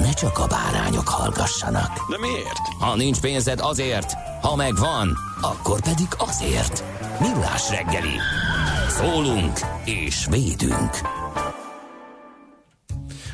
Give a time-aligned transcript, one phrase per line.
[0.00, 2.10] ne csak a bárányok hallgassanak.
[2.10, 2.58] De miért?
[2.78, 6.84] Ha nincs pénzed azért, ha megvan, akkor pedig azért.
[7.20, 8.16] Millás reggeli.
[8.88, 10.90] Szólunk és védünk.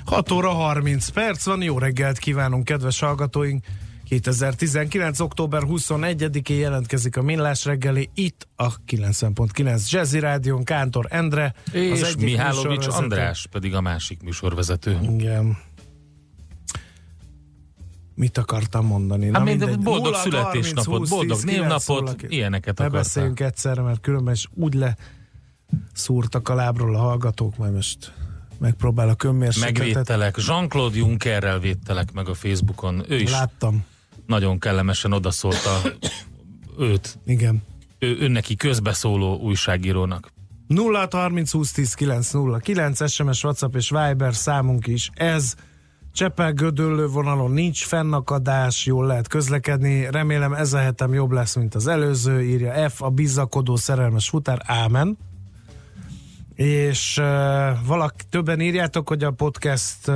[0.05, 3.65] 6 óra 30 perc van, jó reggelt kívánunk, kedves hallgatóink!
[4.09, 5.21] 2019.
[5.21, 11.55] október 21-én jelentkezik a Millás reggeli, itt a 90.9 Jazzy Rádion, Kántor Endre.
[11.73, 12.87] És az egyik Mihálovics.
[12.87, 14.99] András pedig a másik műsorvezető.
[15.03, 15.59] Igen.
[18.17, 19.31] Mit akartam mondani?
[19.33, 19.79] Hát mind mindegy.
[19.79, 23.03] boldog 0, születésnapot, 30, 20, boldog 10, 9 névnapot, ilyeneket Ne akartál.
[23.03, 24.97] beszéljünk egyszerre, mert különben is úgy le
[25.93, 28.13] szúrtak a lábról a hallgatók, majd most
[28.59, 29.79] megpróbálok önmérsékletet.
[29.79, 33.05] Megvédtelek, Jean-Claude Junckerrel védtelek meg a Facebookon.
[33.09, 33.85] Ő is Láttam,
[34.27, 35.81] nagyon kellemesen odaszólta
[36.79, 37.63] őt, igen.
[37.99, 40.33] ő, ő neki közbeszóló újságírónak.
[40.67, 45.55] 0 30 20 10 9 0 9 SMS, WhatsApp és Viber számunk is ez.
[46.17, 50.11] Csepel gödöllő vonalon nincs fennakadás, jól lehet közlekedni.
[50.11, 54.63] Remélem ez a hetem jobb lesz, mint az előző, írja F, a bizakodó szerelmes futár.
[54.65, 55.19] Ámen.
[56.55, 57.27] És uh,
[57.87, 60.15] valak többen írjátok, hogy a podcast, uh,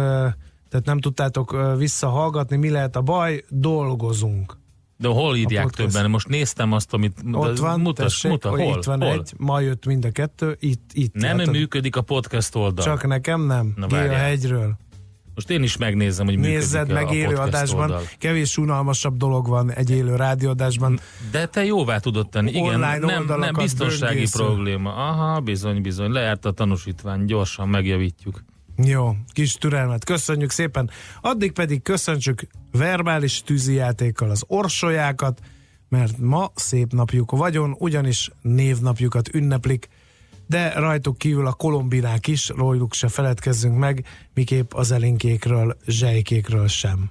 [0.69, 4.59] tehát nem tudtátok uh, visszahallgatni, mi lehet a baj, dolgozunk.
[4.97, 6.10] De hol írják többen?
[6.10, 7.19] Most néztem azt, amit...
[7.33, 9.12] Ott van, mutas, tessék, muta, hol, itt van hol?
[9.12, 11.15] egy, ma jött mind a kettő, itt, itt.
[11.15, 11.55] Nem látod.
[11.55, 12.84] működik a podcast oldal.
[12.84, 13.72] Csak nekem nem.
[13.77, 14.25] Na, Géja várjál.
[14.25, 14.77] hegyről.
[15.41, 17.81] Most én is megnézem, hogy Nézzed meg élő adásban.
[17.81, 18.03] oldal.
[18.19, 21.01] Kevés unalmasabb dolog van egy élő rádióadásban.
[21.31, 24.39] De te jóvá tudod tenni, igen, Online nem, nem biztonsági böngésző.
[24.45, 24.95] probléma.
[24.95, 28.45] Aha, bizony, bizony, lejárt a tanúsítvány, gyorsan megjavítjuk.
[28.77, 30.05] Jó, kis türelmet.
[30.05, 30.91] Köszönjük szépen.
[31.21, 35.41] Addig pedig köszöntsük verbális tűzijátékkal az orsolyákat,
[35.89, 39.89] mert ma szép napjuk vagyon, ugyanis névnapjukat ünneplik,
[40.50, 47.11] de rajtuk kívül a kolombinák is, róluk se feledkezzünk meg, miképp az elinkékről, zsejkékről sem.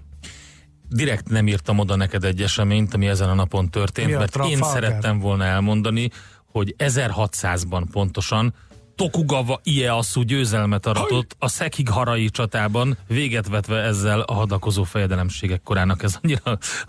[0.89, 4.35] Direkt nem írtam oda neked egy eseményt, ami ezen a napon történt, Mi a mert
[4.35, 4.71] én Trafalgar?
[4.73, 6.09] szerettem volna elmondani,
[6.45, 8.53] hogy 1600-ban pontosan
[8.99, 16.03] Tokugawa Ieyasu győzelmet aratott a Sekigharai csatában, véget vetve ezzel a hadakozó fejedelemségek korának.
[16.03, 16.41] Ez annyira...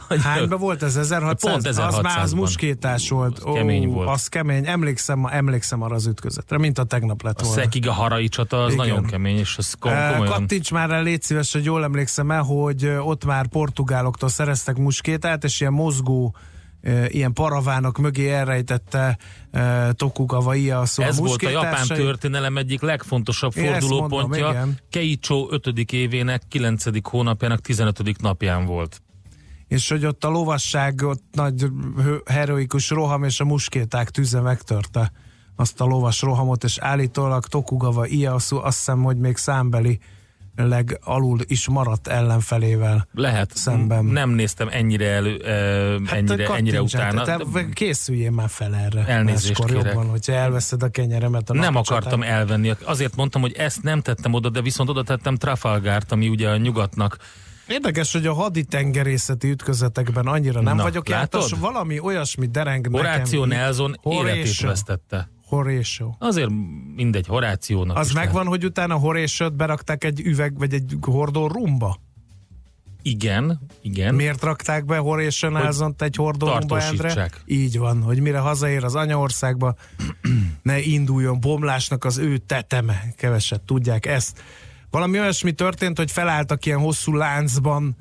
[0.09, 0.97] annyira Hányba volt ez?
[0.97, 1.53] 1600?
[1.53, 2.37] Pont Az már az 1600-ban.
[2.37, 3.39] muskétás volt.
[3.39, 4.09] Az kemény volt.
[4.09, 4.67] Az kemény.
[4.67, 7.61] Emlékszem, emlékszem arra az ütközetre, mint a tegnap lett A volna.
[7.63, 8.87] Sekigharai csata az Igen.
[8.87, 10.33] nagyon kemény, és kom- Eh, komolyan...
[10.35, 14.77] Kattints már el, légy szíves, hogy jól emlékszem el, hogy eh, ott már portugáloktól szereztek
[14.77, 16.35] muskétát, és ilyen mozgó
[17.09, 19.19] ilyen paravánok mögé elrejtette
[19.53, 24.53] uh, Tokugawa Ieyasu Ez a volt a japán történelem egyik legfontosabb Én fordulópontja.
[24.53, 24.75] mondom.
[24.91, 25.93] Keicho 5.
[25.93, 27.09] évének 9.
[27.09, 28.21] hónapjának 15.
[28.21, 29.03] napján volt.
[29.69, 31.67] És hogy ott a lovasság, ott nagy
[32.27, 35.13] heroikus roham, és a muskéták tüze megtörte
[35.57, 39.99] azt a lovas rohamot, és állítólag Tokugawa Ieyasu azt hiszem, hogy még számbeli
[40.57, 43.09] legalul is maradt ellenfelével.
[43.13, 43.57] Lehet.
[43.57, 44.05] Szemben.
[44.05, 45.53] Nem néztem ennyire elő, e,
[46.17, 47.23] ennyire, kattints ennyire utána.
[47.23, 47.39] Te
[47.73, 49.07] készüljél már fel erre.
[49.07, 49.85] Elnézést kérek.
[49.85, 51.51] jobban, hogyha elveszed a kenyeremet.
[51.51, 52.35] A nem akartam csatán.
[52.35, 52.73] elvenni.
[52.85, 56.57] Azért mondtam, hogy ezt nem tettem oda, de viszont oda tettem Trafalgárt, ami ugye a
[56.57, 57.17] nyugatnak.
[57.71, 61.53] Érdekes, hogy a haditengerészeti ütközetekben annyira nem Na, vagyok jártas.
[61.53, 63.63] Valami olyasmi dereng Horáció nekem.
[63.63, 65.31] Nelson életét vesztette.
[65.51, 66.15] Horatio.
[66.19, 66.51] Azért
[66.95, 71.87] mindegy, Horációnak Az megvan, hogy utána Horatio-t berakták egy üveg, vagy egy hordó rumba?
[71.87, 72.09] Lehet.
[73.03, 74.15] Igen, igen.
[74.15, 77.31] Miért rakták be Horatio Nelson-t egy hordó rumba, Endre?
[77.47, 79.75] Így van, hogy mire hazaér az anyaországba,
[80.63, 83.03] ne induljon bomlásnak az ő teteme.
[83.17, 84.43] Keveset tudják ezt.
[84.91, 87.97] Valami olyasmi történt, hogy felálltak ilyen hosszú láncban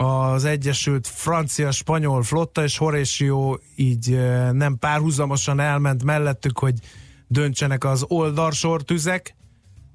[0.00, 4.18] az Egyesült Francia-Spanyol flotta, és Horatio így
[4.52, 6.74] nem párhuzamosan elment mellettük, hogy
[7.26, 9.36] döntsenek az oldalsor tüzek,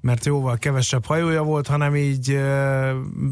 [0.00, 2.40] mert jóval kevesebb hajója volt, hanem így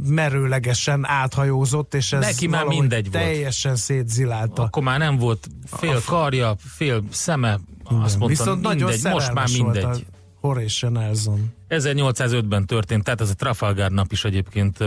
[0.09, 3.25] merőlegesen áthajózott, és ez Neki már mindegy volt.
[3.25, 4.63] teljesen szétzilálta.
[4.63, 9.49] Akkor már nem volt fél karja, fél szeme, azt mondtam, Viszont nagyon mindegy, most már
[9.49, 10.07] szerelmes volt mindegy.
[10.13, 11.55] a Horatio Nelson.
[11.69, 14.79] 1805-ben történt, tehát ez a Trafalgar nap is egyébként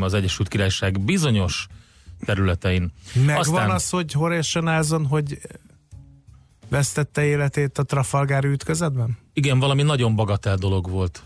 [0.00, 1.66] az Egyesült Királyság bizonyos
[2.24, 2.92] területein.
[3.14, 5.38] Megvan Aztán az, hogy Horatio Nelson, hogy
[6.68, 9.18] vesztette életét a Trafalgar ütközetben?
[9.32, 11.22] igen, valami nagyon bagatel dolog volt.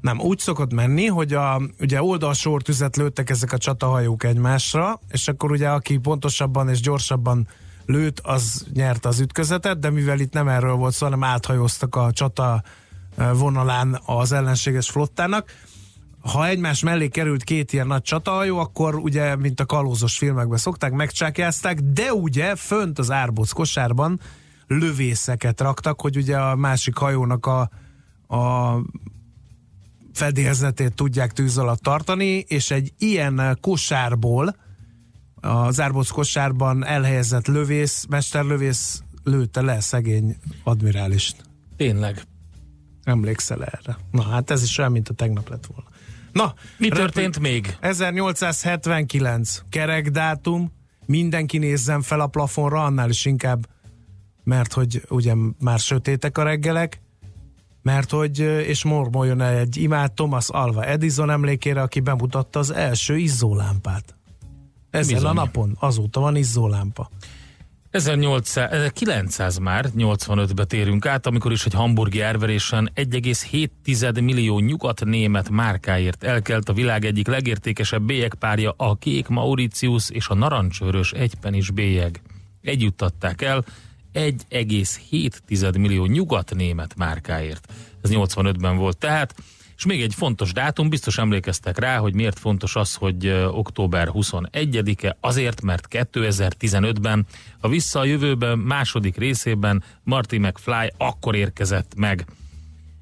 [0.00, 5.50] Nem, úgy szokott menni, hogy a, ugye oldalsortüzet lőttek ezek a csatahajók egymásra, és akkor
[5.50, 7.48] ugye aki pontosabban és gyorsabban
[7.86, 12.12] lőtt, az nyerte az ütközetet, de mivel itt nem erről volt szó, hanem áthajóztak a
[12.12, 12.62] csata
[13.16, 15.50] vonalán az ellenséges flottának,
[16.32, 20.92] ha egymás mellé került két ilyen nagy csatahajó, akkor ugye, mint a kalózos filmekben szokták,
[20.92, 24.20] megcsákjázták, de ugye fönt az árbóc kosárban
[24.66, 27.60] lövészeket raktak, hogy ugye a másik hajónak a,
[28.36, 28.74] a
[30.12, 34.56] fedélzetét tudják tűz alatt tartani, és egy ilyen kosárból,
[35.40, 41.36] az árbóc kosárban elhelyezett lövész, mesterlövész lőtte le szegény admirálist.
[41.76, 42.22] Tényleg.
[43.04, 43.96] Emlékszel erre?
[44.10, 45.88] Na hát ez is olyan, mint a tegnap lett volna.
[46.32, 47.76] Na, Mi repül- történt még?
[47.80, 50.72] 1879, kerek dátum,
[51.06, 53.66] mindenki nézzen fel a plafonra, annál is inkább,
[54.44, 57.00] mert hogy ugye már sötétek a reggelek,
[57.82, 63.16] mert hogy, és mormoljon el egy imád Thomas Alva Edison emlékére, aki bemutatta az első
[63.18, 64.15] izzólámpát.
[64.96, 65.30] Ezen Bizony.
[65.30, 67.10] a napon, azóta van izzólámpa.
[67.90, 76.24] 1800, 900 már, 85-be térünk át, amikor is egy hamburgi árverésen 1,7 millió nyugat-német márkáért
[76.24, 82.20] elkelt a világ egyik legértékesebb bélyegpárja, a kék Mauritius és a narancsőrös egypenis bélyeg.
[82.62, 83.64] Együtt adták el
[84.14, 87.72] 1,7 millió nyugat-német márkáért.
[88.02, 89.34] Ez 85-ben volt tehát.
[89.76, 95.16] És még egy fontos dátum, biztos emlékeztek rá, hogy miért fontos az, hogy október 21-e,
[95.20, 97.26] azért, mert 2015-ben
[97.60, 102.24] a Vissza a jövőben második részében Marty McFly akkor érkezett meg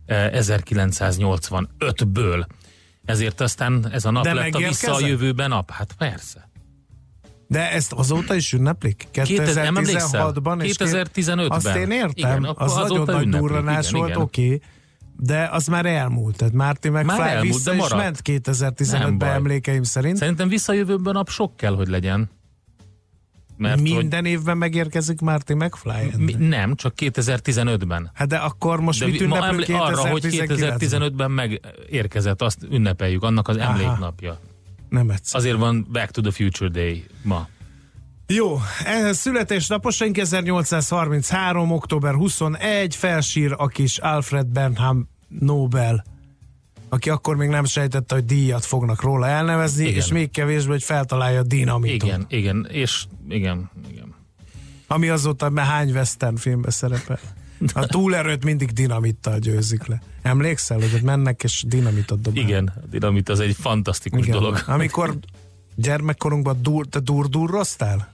[0.06, 2.46] ö, 1985-ből.
[3.04, 5.70] Ezért aztán ez a nap De lett a Vissza a jövőben nap.
[5.70, 6.48] Hát persze.
[7.46, 9.06] De ezt azóta is ünneplik?
[9.10, 10.32] 2000 nem emlékszel?
[10.34, 11.50] 2016-ban és 2015-ben.
[11.50, 14.44] Azt én értem, Igen, az nagyon nagy durranás volt, oké.
[14.44, 14.60] Okay.
[15.16, 18.02] De az már elmúlt, tehát Márti meg Már elmúlt, vissza de is maradt.
[18.02, 19.30] ment Nem 2015-ben baj.
[19.30, 20.16] emlékeim szerint.
[20.16, 20.72] Szerintem Vissza
[21.16, 22.30] a sok kell, hogy legyen.
[23.56, 25.90] Mert hogy Minden évben megérkezik Marty McFly.
[26.16, 28.10] mi, nem, csak 2015-ben.
[28.14, 30.78] Hát de akkor most De mit vi- ma ünneplünk emlé- arra, hogy 2019-ben?
[30.78, 34.38] 2015-ben megérkezett, azt ünnepeljük, annak az emléknapja.
[34.88, 35.40] Nem egyszer.
[35.40, 37.48] Azért van Back to the Future Day ma.
[38.26, 38.60] Jó,
[39.10, 41.70] születésnaposaink 1833.
[41.70, 46.04] október 21, felsír a kis Alfred Bernham Nobel,
[46.88, 49.94] aki akkor még nem sejtette, hogy díjat fognak róla elnevezni, Igen.
[49.94, 52.08] és még kevésbé, hogy feltalálja a dinamitot.
[52.08, 54.14] Igen, igen, és igen, igen.
[54.86, 57.18] Ami azóta már hány western filmben szerepel.
[57.72, 60.02] A túlerőt mindig dinamittal győzik le.
[60.22, 62.50] Emlékszel, hogy ott mennek és dinamitot dobálnak?
[62.50, 64.32] Igen, a dinamit az egy fantasztikus Igen.
[64.38, 64.62] dolog.
[64.66, 65.18] Amikor
[65.74, 68.13] gyermekkorunkban dur, te dur-durroztál?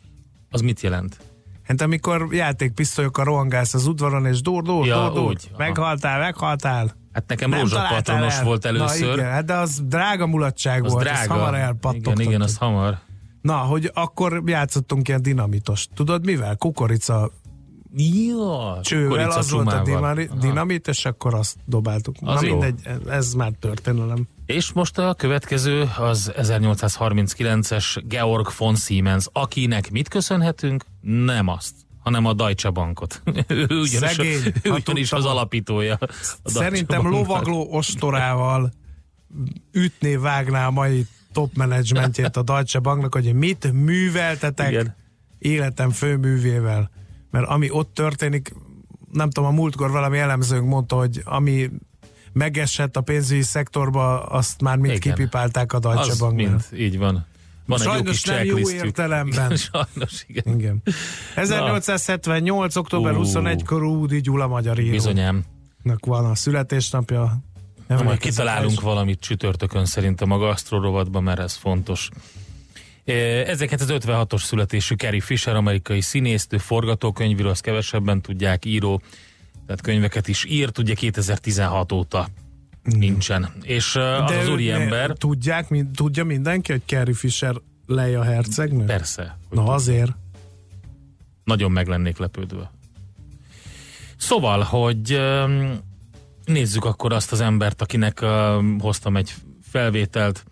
[0.50, 1.16] Az mit jelent?
[1.62, 5.24] Hát amikor játékpisztolyokkal rohangálsz az udvaron, és dur, dur, Ja, dur, dur.
[5.24, 5.58] úgy, aha.
[5.64, 6.96] Meghaltál, meghaltál.
[7.12, 8.44] Hát nekem rózsapatronos el.
[8.44, 9.12] volt Na először.
[9.12, 11.20] igen, hát de az drága mulatság az volt, drága.
[11.20, 12.18] az hamar elpattogtatott.
[12.18, 12.98] igen, igen, az hamar.
[13.42, 15.88] Na, hogy akkor játszottunk ilyen dinamitos.
[15.94, 16.56] Tudod mivel?
[16.56, 17.30] Kukorica
[17.92, 22.16] Ja, csővel, az volt a dinamit, és akkor azt dobáltuk.
[22.20, 22.52] Az Na jó.
[22.52, 24.26] mindegy, ez, ez már történelem.
[24.50, 30.84] És most a következő az 1839-es Georg von Siemens, akinek mit köszönhetünk?
[31.00, 33.22] Nem azt, hanem a Deutsche Bankot.
[33.48, 35.98] ő ugyanis, Szegény, ő ha ugyanis az alapítója.
[36.42, 37.20] a Szerintem Banknak.
[37.20, 38.72] lovagló ostorával
[39.72, 44.96] ütné, vágná a mai top menedzsmentjét a Deutsche Banknak, hogy mit műveltetek Igen.
[45.38, 46.90] életem főművével.
[47.30, 48.54] Mert ami ott történik,
[49.12, 51.70] nem tudom, a múltkor valami elemzőnk mondta, hogy ami
[52.32, 55.14] megesett a pénzügyi szektorba, azt már mind Igen.
[55.14, 56.60] kipipálták a Deutsche Banknál.
[56.76, 57.26] így van.
[57.66, 59.56] Van egy jó Sajnos nem jó értelemben.
[59.72, 60.58] Sajnos, igen.
[60.58, 60.82] Igen.
[61.34, 62.76] 1878.
[62.76, 63.18] október Ú.
[63.18, 65.44] 21 kor Údi Gyula magyar írónak Bizonyám.
[66.00, 67.38] van a születésnapja.
[67.86, 68.78] Na, majd kitalálunk is.
[68.78, 72.08] valamit csütörtökön szerintem a gasztrorovatban, mert ez fontos.
[73.04, 79.02] Eh, 1956-os születésű Carrie Fisher, amerikai színésznő, forgatókönyvíró, azt kevesebben tudják, író,
[79.70, 82.28] tehát könyveket is írt, ugye 2016 óta
[82.82, 83.52] nincsen.
[83.62, 85.10] És uh, az, az úriember...
[85.10, 87.54] Tudják, mi, tudja mindenki, hogy Carrie Fisher
[87.86, 88.84] lej a hercegnő?
[88.84, 89.22] Persze.
[89.22, 89.72] Na tudja.
[89.72, 90.12] azért.
[91.44, 92.70] Nagyon meg lennék lepődve.
[94.16, 95.20] Szóval, hogy
[96.44, 99.34] nézzük akkor azt az embert, akinek um, hoztam egy
[99.70, 100.44] felvételt,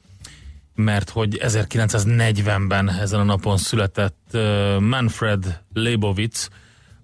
[0.75, 4.37] mert hogy 1940-ben ezen a napon született
[4.79, 6.51] Manfred Leibowitz,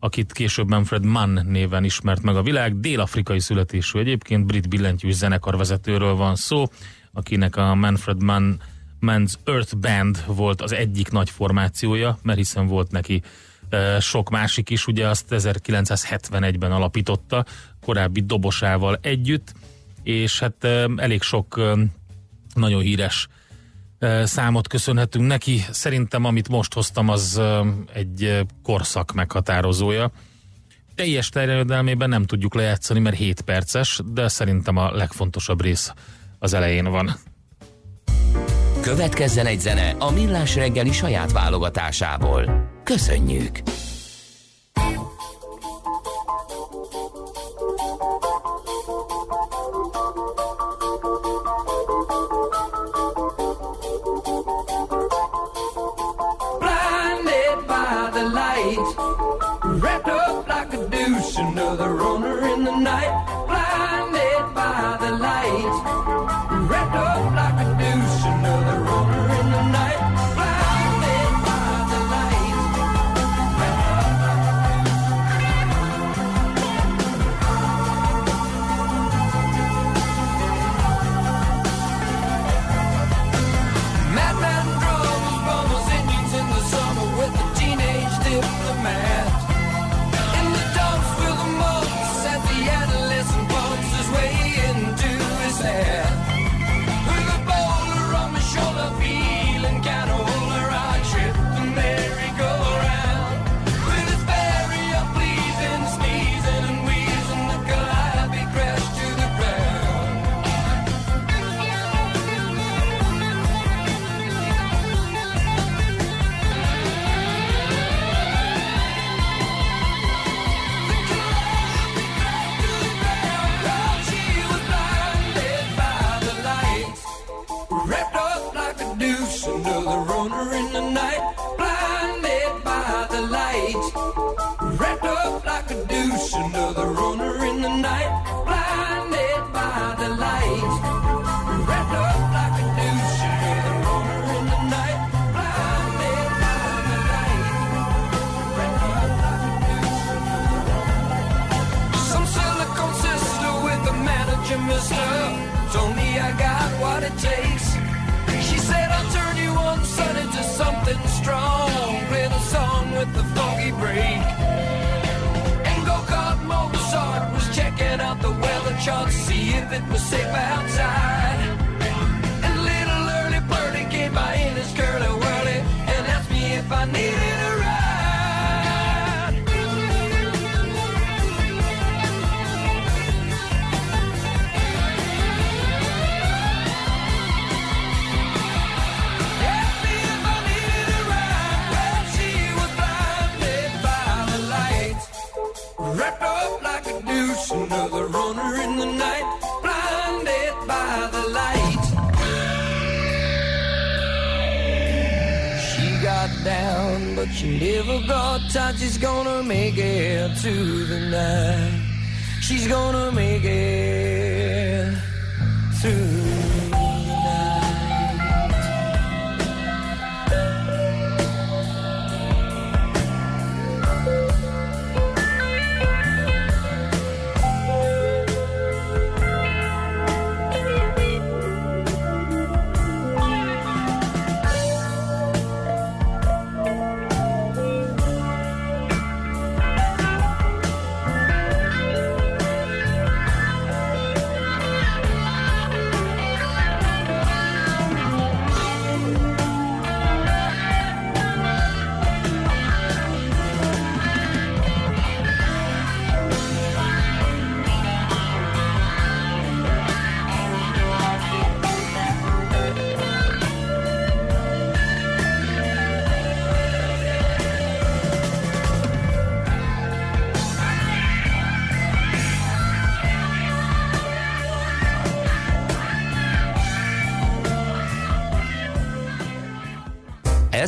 [0.05, 2.81] akit később Manfred Mann néven ismert meg a világ.
[2.81, 6.65] Dél-afrikai születésű egyébként, brit billentyűs zenekarvezetőről van szó,
[7.13, 8.53] akinek a Manfred Mann
[9.01, 13.23] Man's Earth Band volt az egyik nagy formációja, mert hiszen volt neki
[13.69, 17.45] e, sok másik is, ugye azt 1971-ben alapította,
[17.81, 19.53] korábbi dobosával együtt,
[20.03, 21.75] és hát e, elég sok e,
[22.55, 23.29] nagyon híres
[24.25, 25.65] számot köszönhetünk neki.
[25.71, 27.41] Szerintem, amit most hoztam, az
[27.93, 30.11] egy korszak meghatározója.
[30.95, 35.93] Teljes terjedelmében nem tudjuk lejátszani, mert 7 perces, de szerintem a legfontosabb rész
[36.39, 37.15] az elején van.
[38.81, 42.71] Következzen egy zene a Millás reggeli saját válogatásából.
[42.85, 43.61] Köszönjük!
[61.77, 63.34] The runner in the night.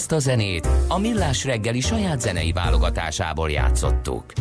[0.06, 4.32] Ezt a zenét a Millás reggeli saját zenei válogatásából játszottuk.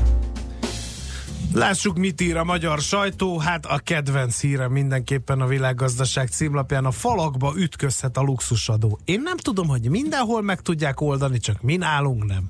[1.53, 3.37] Lássuk, mit ír a magyar sajtó.
[3.37, 8.99] Hát a kedvenc híre mindenképpen a világgazdaság címlapján a falakba ütközhet a luxusadó.
[9.05, 12.49] Én nem tudom, hogy mindenhol meg tudják oldani, csak mi nálunk nem.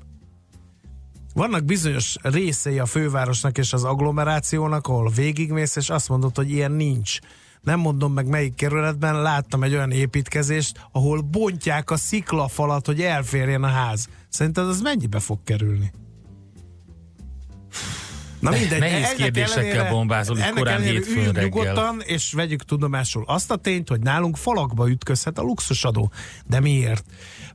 [1.34, 6.72] Vannak bizonyos részei a fővárosnak és az agglomerációnak, ahol végigmész, és azt mondod, hogy ilyen
[6.72, 7.18] nincs
[7.66, 13.62] nem mondom meg melyik kerületben, láttam egy olyan építkezést, ahol bontják a sziklafalat, hogy elférjen
[13.62, 14.08] a ház.
[14.28, 15.92] Szerinted az mennyibe fog kerülni?
[18.40, 21.42] Na mindegy, Nehéz kérdésekkel ellenére- bombázol itt korán hétfőn reggel.
[21.42, 26.10] nyugodtan, és vegyük tudomásul azt a tényt, hogy nálunk falakba ütközhet a luxusadó.
[26.46, 27.04] De miért?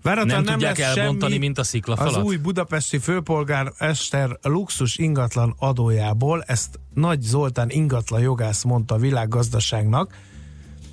[0.02, 2.16] Váratlan Nem tudják lesz elbontani, semmi mint a sziklafalat?
[2.16, 8.98] Az új budapesti főpolgár Ester luxus ingatlan adójából, ezt Nagy Zoltán ingatlan jogász mondta a
[8.98, 10.16] világgazdaságnak,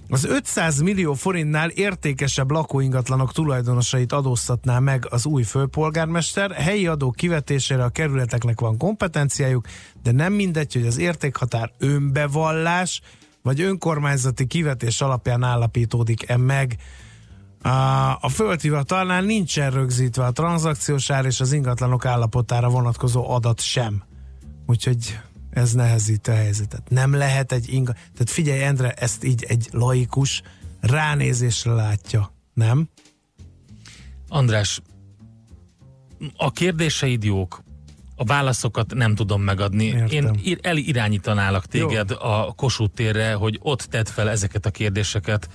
[0.08, 6.50] az 500 millió forintnál értékesebb lakóingatlanok tulajdonosait adóztatná meg az új főpolgármester.
[6.50, 9.66] Helyi adók kivetésére a kerületeknek van kompetenciájuk,
[10.02, 13.00] de nem mindegy, hogy az értékhatár önbevallás
[13.42, 16.76] vagy önkormányzati kivetés alapján állapítódik-e meg.
[18.20, 24.02] A, földhivatalnál nincsen rögzítve a tranzakciós ár és az ingatlanok állapotára vonatkozó adat sem.
[24.66, 25.18] Úgyhogy
[25.50, 26.90] ez nehezíti a helyzetet.
[26.90, 27.92] Nem lehet egy inga...
[27.92, 30.42] Tehát figyelj, Endre, ezt így egy laikus
[30.80, 32.88] ránézésre látja, nem?
[34.28, 34.80] András,
[36.36, 37.62] a kérdéseid jók,
[38.16, 39.84] a válaszokat nem tudom megadni.
[39.84, 40.08] Értem.
[40.08, 45.48] Én ir- elirányítanálak téged a Kossuth térre, hogy ott tedd fel ezeket a kérdéseket.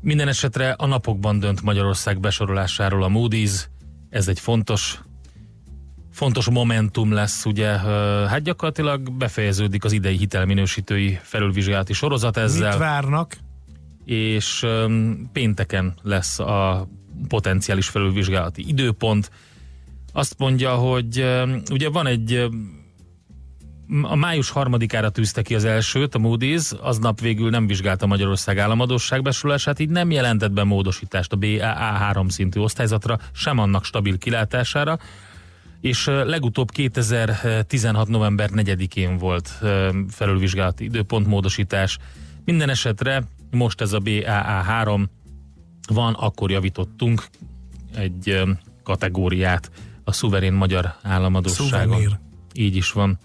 [0.00, 3.64] Minden esetre a napokban dönt Magyarország besorolásáról a Moody's.
[4.10, 5.00] Ez egy fontos
[6.14, 7.66] fontos momentum lesz, ugye,
[8.28, 13.36] hát gyakorlatilag befejeződik az idei hitelminősítői felülvizsgálati sorozat ezzel Mit várnak?
[14.04, 14.66] és
[15.32, 16.88] pénteken lesz a
[17.28, 19.30] potenciális felülvizsgálati időpont.
[20.12, 21.24] Azt mondja, hogy
[21.70, 22.48] ugye van egy
[24.02, 29.22] a május harmadikára tűzte ki az elsőt, a Moody's, aznap végül nem vizsgálta Magyarország államadóság
[29.22, 34.98] besorolását, így nem jelentett be módosítást a BAA3 szintű osztályzatra, sem annak stabil kilátására,
[35.84, 38.08] és legutóbb 2016.
[38.08, 39.50] november 4-én volt
[40.08, 41.98] felülvizsgálati időpont módosítás.
[42.44, 45.04] Minden esetre most ez a BAA3
[45.88, 47.24] van, akkor javítottunk
[47.96, 48.42] egy
[48.82, 49.70] kategóriát
[50.04, 51.92] a szuverén magyar államadóságon.
[51.92, 52.18] Szuvenír.
[52.52, 53.18] Így is van.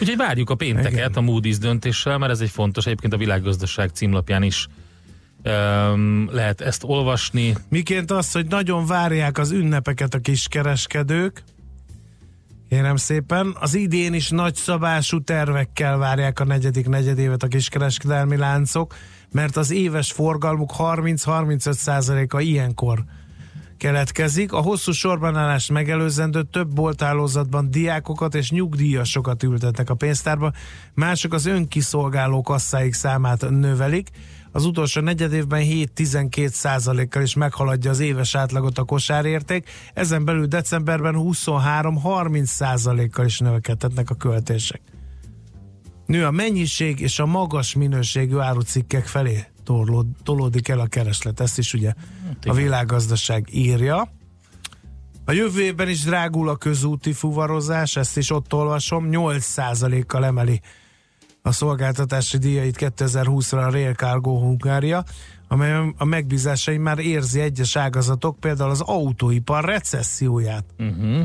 [0.00, 1.12] Úgyhogy várjuk a pénteket Igen.
[1.12, 4.68] a Moody's döntéssel, mert ez egy fontos, egyébként a világgazdaság címlapján is
[5.42, 7.54] öm, lehet ezt olvasni.
[7.68, 11.42] Miként az, hogy nagyon várják az ünnepeket a kiskereskedők,
[12.72, 18.94] Kérem szépen, az idén is nagy szabású tervekkel várják a negyedik negyedévet a kiskereskedelmi láncok,
[19.32, 23.04] mert az éves forgalmuk 30-35 százaléka ilyenkor
[23.76, 24.52] keletkezik.
[24.52, 30.52] A hosszú sorbanállást megelőzendő több bolthálózatban diákokat és nyugdíjasokat ültetnek a pénztárba,
[30.94, 34.08] mások az önkiszolgáló kasszáik számát növelik.
[34.52, 41.14] Az utolsó negyedévben 7-12 százalékkal is meghaladja az éves átlagot a kosárérték, ezen belül decemberben
[41.18, 44.80] 23-30 százalékkal is növekedhetnek a költések.
[46.06, 51.40] Nő a mennyiség és a magas minőségű árucikkek felé torlód, tolódik el a kereslet.
[51.40, 51.92] Ezt is ugye
[52.46, 54.08] a világgazdaság írja.
[55.24, 60.60] A jövő évben is drágul a közúti fuvarozás, ezt is ott olvasom, 8%-kal emeli
[61.42, 65.04] a szolgáltatási díjait 2020-ra a Rail Cargo Hungária,
[65.48, 70.64] amely a megbízásai már érzi egyes ágazatok, például az autóipar recesszióját.
[70.78, 71.22] Uh-huh.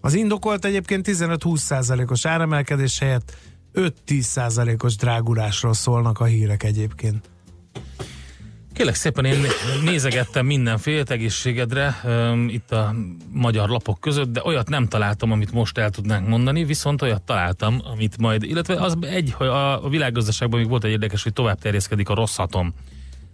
[0.00, 3.36] Az indokolt egyébként 15-20%-os áremelkedés helyett
[3.74, 7.30] 5-10%-os drágulásról szólnak a hírek egyébként.
[8.78, 9.46] Kélek szépen én
[9.84, 12.94] nézegettem mindenféle egészségedre um, itt a
[13.32, 17.80] magyar lapok között, de olyat nem találtam, amit most el tudnánk mondani, viszont olyat találtam,
[17.84, 21.58] amit majd, illetve az egy, hogy a, a világgazdaságban még volt egy érdekes, hogy tovább
[21.58, 22.74] terjeszkedik a rosszatom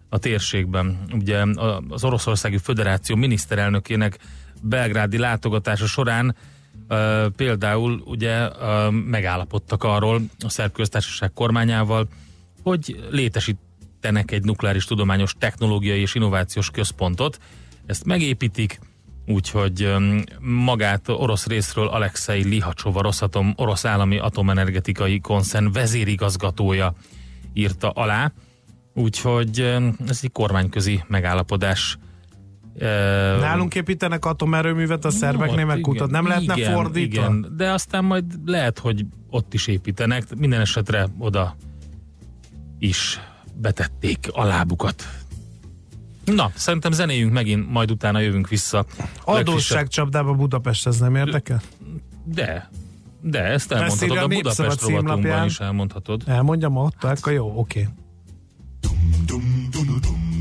[0.09, 0.99] a térségben.
[1.13, 1.45] Ugye
[1.89, 4.19] az Oroszországi Föderáció miniszterelnökének
[4.63, 6.37] belgrádi látogatása során
[6.89, 12.09] uh, például ugye uh, megállapodtak arról a szerb köztársaság kormányával,
[12.63, 12.97] hogy
[14.05, 17.39] létesítenek egy nukleáris tudományos technológiai és innovációs központot.
[17.87, 18.79] Ezt megépítik,
[19.27, 19.95] úgyhogy
[20.41, 26.95] magát orosz részről Alexei Lihacsova, Rosszatom orosz állami atomenergetikai koncern vezérigazgatója
[27.55, 28.33] írta alá.
[28.95, 29.61] Úgyhogy
[30.09, 31.99] ez egy kormányközi megállapodás.
[33.41, 36.11] Nálunk építenek atomerőművet, a szerbeknél ott, meg igen, kutat.
[36.11, 37.23] Nem lehetne igen, fordítva?
[37.23, 40.25] Igen, de aztán majd lehet, hogy ott is építenek.
[40.37, 41.57] Minden esetre oda
[42.79, 43.21] is
[43.55, 45.09] betették a lábukat.
[46.25, 48.87] Na, szerintem zenéjünk megint, majd utána jövünk vissza.
[49.25, 51.63] Adósságcsapdába Budapest, ez nem érdekel?
[52.25, 52.71] De,
[53.21, 56.23] De ezt elmondhatod, a a Budapest rovatunkban is elmondhatod.
[56.27, 57.89] Elmondjam ott, akkor jó, oké.
[58.81, 60.34] Fényben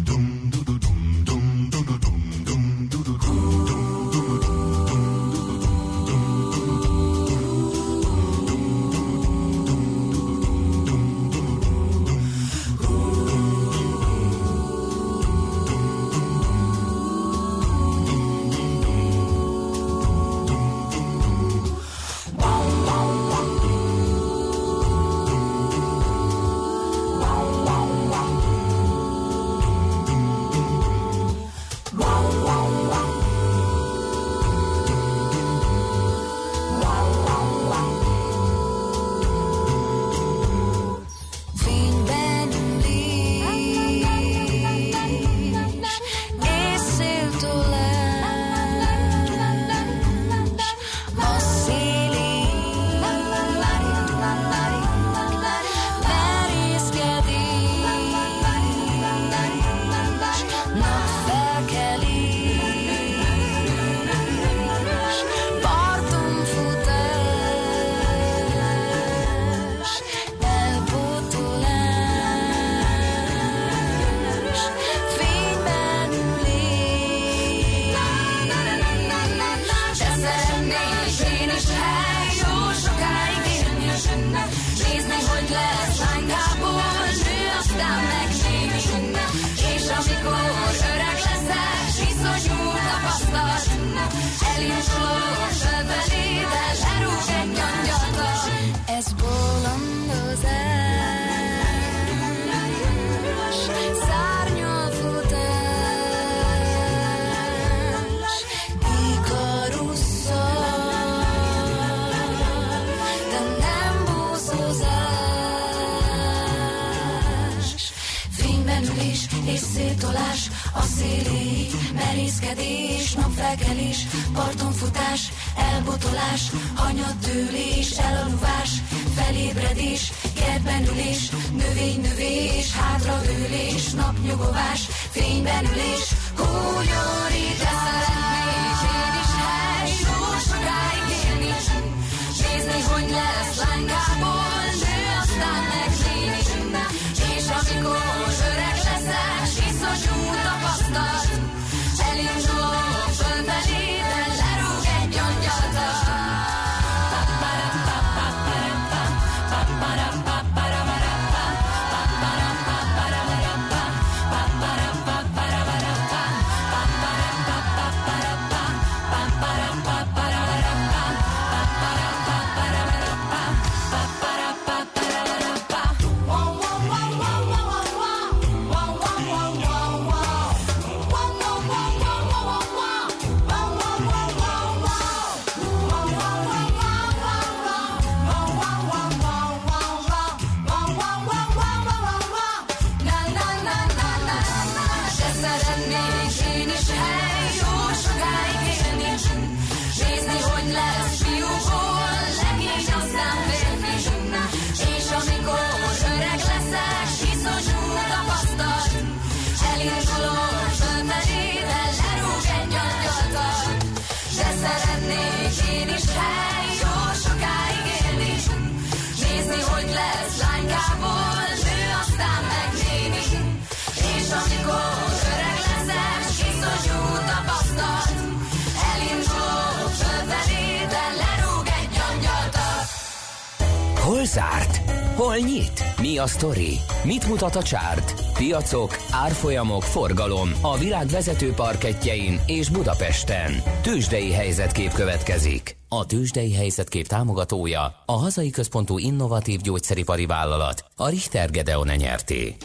[236.24, 236.80] a sztori?
[237.04, 238.14] Mit mutat a csárt?
[238.34, 243.52] Piacok, árfolyamok, forgalom a világ vezető parketjein és Budapesten.
[243.82, 245.78] Tősdei helyzetkép következik.
[245.88, 252.56] A Tősdei helyzetkép támogatója a hazai központú innovatív gyógyszeripari vállalat, a Richter Gedeon nyerté.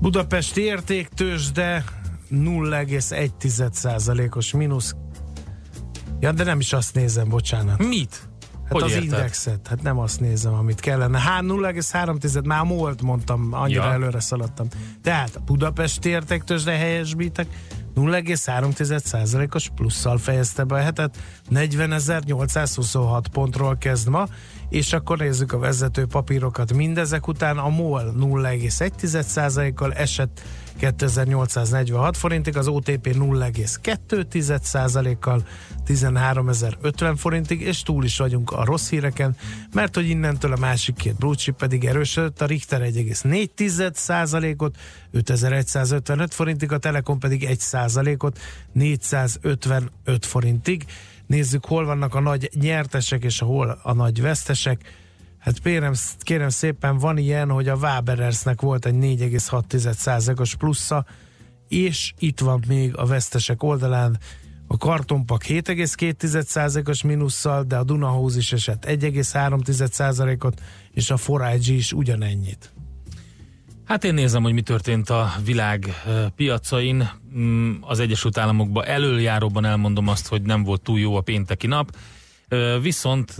[0.00, 1.84] Budapesti értéktősde
[2.30, 4.94] 0,1%-os mínusz.
[6.20, 7.78] Ja, de nem is azt nézem, bocsánat.
[7.78, 8.29] Mit?
[8.70, 9.12] Hát Hogy az érted?
[9.18, 11.18] indexet, hát nem azt nézem, amit kellene.
[11.18, 13.92] Hát 0,3, már múlt mondtam, annyira Ja.
[13.92, 14.66] előre szaladtam.
[15.02, 17.46] Tehát a Budapesti értéktősde helyesbítek
[17.94, 21.16] 0,3%-os plusszal fejezte be a hetet,
[21.50, 24.26] 40.826 pontról kezd ma,
[24.68, 26.72] és akkor nézzük a vezető papírokat.
[26.72, 30.40] Mindezek után a MOL 0,1%-kal esett
[30.80, 35.46] 2846 forintig, az OTP 0,2%-kal
[35.86, 39.36] 13.050 forintig, és túl is vagyunk a rossz híreken,
[39.72, 44.76] mert hogy innentől a másik két blue pedig erősödött, a Richter 1,4%-ot
[45.10, 48.38] 5155 forintig, a Telekom pedig 1%-ot
[48.72, 50.84] 455 forintig.
[51.26, 54.80] Nézzük, hol vannak a nagy nyertesek és hol a nagy vesztesek.
[55.40, 61.04] Hát kérem, kérem szépen, van ilyen, hogy a Waberersnek volt egy 4,6%-os plusza,
[61.68, 64.18] és itt van még a vesztesek oldalán
[64.66, 70.60] a kartonpak 7,2%-os mínusszal, de a Dunahouse is esett 1,3%-ot,
[70.92, 72.72] és a Forage is ugyanennyit.
[73.84, 76.02] Hát én nézem, hogy mi történt a világ
[76.36, 77.10] piacain.
[77.36, 81.96] Mm, Az Egyesült Államokban elöljáróban elmondom azt, hogy nem volt túl jó a pénteki nap.
[82.82, 83.30] Viszont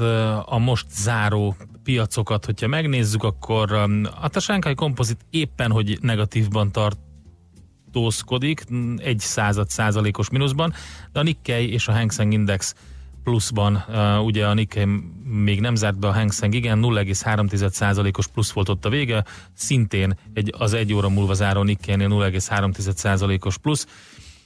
[0.44, 3.88] a most záró piacokat, hogyha megnézzük, akkor
[4.20, 10.72] hát a Shanghai Composite éppen, hogy negatívban tartózkodik, mm, egy század százalékos mínuszban,
[11.12, 12.74] de a Nikkei és a Hang Seng Index
[13.22, 13.84] pluszban,
[14.24, 14.84] ugye a Nikkei
[15.24, 20.18] még nem zárt be, a Hang Seng igen, 0,3%-os plusz volt ott a vége, szintén
[20.32, 23.86] egy, az egy óra múlva záró Nikkeinél 0,3%-os plusz,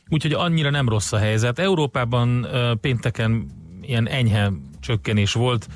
[0.09, 1.59] úgyhogy annyira nem rossz a helyzet.
[1.59, 5.68] Európában uh, pénteken ilyen enyhe csökkenés volt,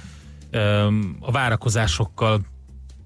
[1.20, 2.40] a várakozásokkal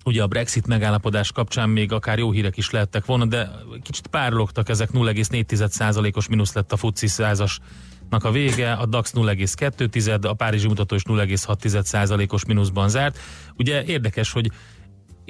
[0.05, 3.51] ugye a Brexit megállapodás kapcsán még akár jó hírek is lehettek volna, de
[3.83, 10.33] kicsit párologtak ezek 0,4%-os mínusz lett a FUCI százasnak a vége, a DAX 0,2, a
[10.33, 13.19] Párizsi mutató is 0,6%-os mínuszban zárt.
[13.57, 14.51] Ugye érdekes, hogy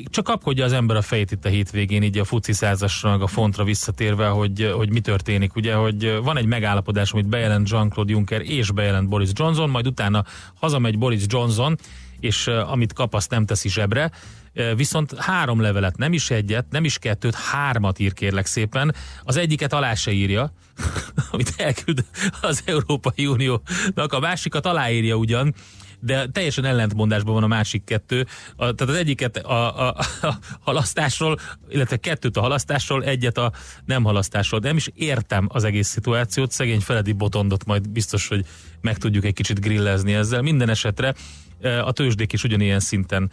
[0.05, 3.65] csak kapkodja az ember a fejét itt a hétvégén, így a FUCI százasra, a fontra
[3.65, 5.57] visszatérve, hogy, hogy mi történik.
[5.57, 10.25] Ugye, hogy van egy megállapodás, amit bejelent Jean-Claude Juncker és bejelent Boris Johnson, majd utána
[10.55, 11.79] hazamegy Boris Johnson,
[12.21, 14.11] és uh, amit kap, azt nem teszi zsebre.
[14.55, 18.95] Uh, viszont három levelet, nem is egyet, nem is kettőt, hármat ír kérlek szépen.
[19.25, 20.53] Az egyiket alá se írja,
[21.33, 22.05] amit elküld
[22.41, 25.55] az Európai Uniónak, a másikat aláírja ugyan,
[26.05, 28.27] de teljesen ellentmondásban van a másik kettő.
[28.57, 31.39] A, tehát az egyiket a, a, a halasztásról,
[31.69, 33.53] illetve kettőt a halasztásról, egyet a
[33.85, 34.61] nem halasztásról.
[34.61, 36.51] De nem is értem az egész szituációt.
[36.51, 38.45] Szegény Feledi Botondot majd biztos, hogy
[38.81, 40.43] meg tudjuk egy kicsit grillezni ezzel.
[40.43, 41.15] Minden esetre
[41.61, 43.31] eh, a tőzsdék is ugyanilyen szinten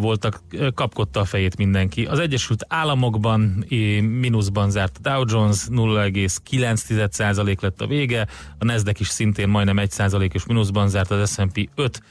[0.00, 0.40] voltak,
[0.74, 2.04] kapkodta a fejét mindenki.
[2.04, 3.64] Az Egyesült Államokban
[4.00, 8.26] mínuszban zárt a Dow Jones, 0,9% lett a vége,
[8.58, 12.02] a Nasdaq is szintén majdnem 1%-os mínuszban zárt, az S&P 5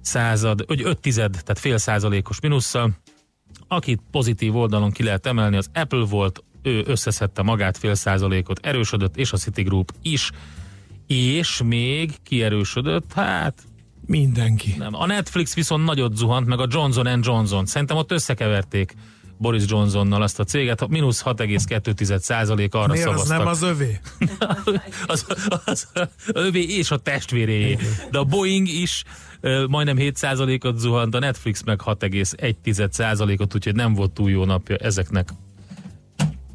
[0.00, 2.90] század, 5 tized, tehát fél százalékos mínusszal.
[3.68, 9.16] Akit pozitív oldalon ki lehet emelni, az Apple volt, ő összeszedte magát fél százalékot, erősödött,
[9.16, 10.30] és a Citigroup is,
[11.06, 13.62] és még kierősödött, hát
[14.06, 14.74] Mindenki.
[14.78, 14.94] nem.
[14.94, 17.66] A Netflix viszont nagyot zuhant, meg a Johnson Johnson.
[17.66, 18.94] Szerintem ott összekeverték
[19.38, 23.38] Boris Johnsonnal azt a céget, mínusz 6,2 százalék arra Miért az szavaztak.
[23.38, 24.00] nem az övé?
[25.06, 25.88] az, az, az
[26.26, 27.78] övé és a testvéréjé.
[28.10, 29.04] De a Boeing is
[29.68, 35.28] majdnem 7%-ot zuhant, a Netflix meg 6,1%-ot, úgyhogy nem volt túl jó napja ezeknek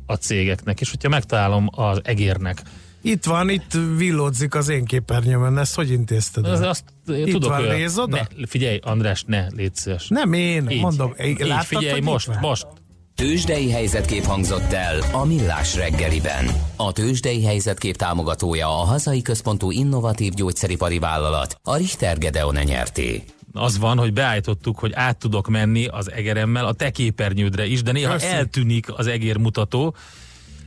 [0.06, 0.82] a cégeknek.
[0.82, 2.62] És hogyha megtalálom az egérnek,
[3.02, 6.46] Itt van, itt villódzik az én képernyőmön, ezt hogy intézted?
[6.46, 7.50] az, azt itt tudok.
[7.50, 8.28] van, nézd oda.
[8.38, 10.08] Ne, figyelj, András, ne, légy szíves.
[10.08, 10.82] Nem én, Így.
[10.82, 11.14] mondom.
[11.26, 12.42] Így, láttad, figyelj, hogy most, itt van?
[12.42, 12.68] most.
[13.16, 16.46] Tőzsdei helyzetkép hangzott el a Millás reggeliben.
[16.76, 23.24] A Tőzsdei helyzetkép támogatója a hazai központú innovatív gyógyszeripari vállalat, a Richter Gedeon nyerté.
[23.54, 27.92] az van, hogy beállítottuk, hogy át tudok menni az egeremmel a te képernyődre is, de
[27.92, 28.26] néha Köszi.
[28.26, 29.96] eltűnik az egér mutató,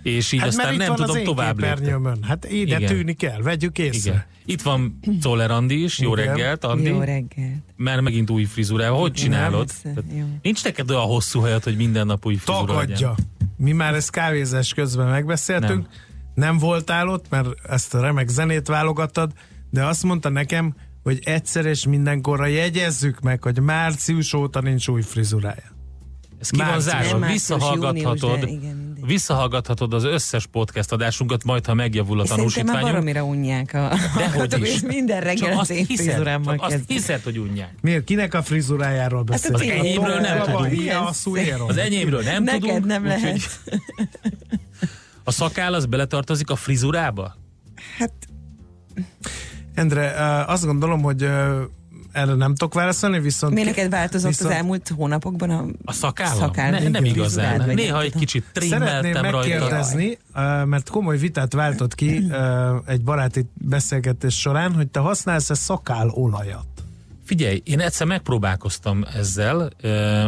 [0.04, 1.92] és így Hát aztán mert itt nem van tudom az én tovább lépni.
[2.22, 2.86] Hát ide Igen.
[2.96, 4.10] tűnik el, vegyük észre.
[4.10, 4.24] Igen.
[4.44, 6.26] Itt van Czoller Andi is, jó Igen.
[6.26, 6.88] reggelt, Andi.
[6.88, 7.62] Jó reggelt.
[7.76, 9.00] Mert megint új frizurával.
[9.00, 9.70] Hogy csinálod?
[9.84, 10.24] jó.
[10.42, 12.88] Nincs neked olyan hosszú hajad, hogy minden nap új frizura Takadja.
[13.08, 13.14] legyen?
[13.56, 15.82] Mi már ezt kávézás közben megbeszéltünk.
[15.82, 15.88] Nem.
[16.34, 19.32] nem voltál ott, mert ezt a remek zenét válogattad,
[19.70, 25.02] de azt mondta nekem, hogy egyszer és mindenkorra jegyezzük meg, hogy március óta nincs új
[25.02, 25.72] frizurája.
[26.40, 26.92] Ez ki van Március.
[26.92, 28.83] zárva, Nem, március, visszahallgathatod, június, de igen.
[29.06, 32.92] Visszahallgathatod az összes podcast adásunkat, majd ha megjavul a És Szerintem már tanúsítványunk.
[32.92, 34.74] baromira unják a Dehogy is.
[34.74, 37.74] és minden Csak reggel az azt én hiszed, frizurámmal csak azt hiszed, hogy unják.
[37.80, 38.04] Miért?
[38.04, 39.60] Kinek a frizurájáról beszélünk?
[39.60, 41.68] az enyémről nem tudunk.
[41.68, 42.84] Az enyémről nem Neked tudunk.
[42.84, 43.38] nem lehet.
[45.24, 47.36] A szakáll az beletartozik a frizurába?
[47.98, 48.12] Hát
[49.74, 50.14] Endre,
[50.46, 51.28] azt gondolom, hogy
[52.14, 53.54] erre nem tudok válaszolni, viszont...
[53.54, 56.38] miért neked változott viszont az elmúlt hónapokban a, A szakállam?
[56.38, 57.58] Szakáll, ne, nem igazán.
[57.66, 59.30] Vagy Néha egy kicsit Szeretném rajta.
[59.36, 62.24] megkérdezni, uh, mert komoly vitát váltott ki
[62.86, 66.66] egy baráti beszélgetés során, hogy te használsz-e szakálolajat?
[67.24, 69.70] Figyelj, én egyszer megpróbálkoztam ezzel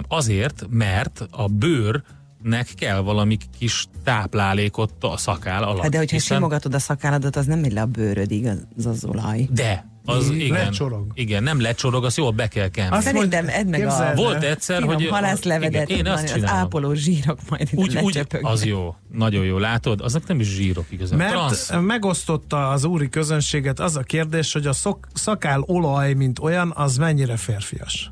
[0.09, 2.03] azért, mert a bőr
[2.43, 5.83] nek kell valami kis táplálékot a szakál alatt.
[5.83, 8.47] Hát de hogyha hiszen- simogatod a szakálladat, az nem megy le a bőrödig,
[8.77, 9.49] az, az olaj.
[9.51, 10.51] De, az igen.
[10.51, 11.07] lecsorog.
[11.15, 12.97] Igen, nem lecsorog, az jól be kell kenni.
[12.97, 14.13] Azt Szerintem edd meg a.
[14.15, 15.09] Volt egyszer, finom hogy...
[15.09, 16.59] halászlevedet, igen, én azt az csinálom.
[16.59, 20.01] ápoló zsírok majd Úgy, úgy, az jó, nagyon jó, látod?
[20.01, 21.19] Azok nem is zsírok igazán.
[21.19, 21.71] Mert Transz.
[21.81, 26.97] megosztotta az úri közönséget az a kérdés, hogy a szok, szakál olaj, mint olyan, az
[26.97, 28.11] mennyire férfias.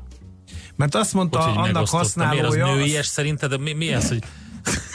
[0.75, 2.29] Mert azt mondta Hogy, hogy annak megosztotta.
[2.29, 3.61] Miért az használója, nőies szerinted?
[3.61, 4.23] Mi, mi ez, hogy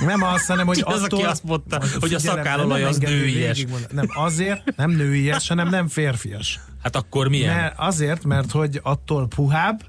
[0.07, 1.19] nem az, hanem hogy Ki az, attól...
[1.19, 3.67] aki azt mondta, hogy a Figyelem, szakálolaj nem az nőies?
[3.91, 6.61] Nem, azért nem nőies, hanem nem férfias.
[6.83, 7.55] hát akkor milyen?
[7.55, 9.83] Mert azért, mert hogy attól puhább,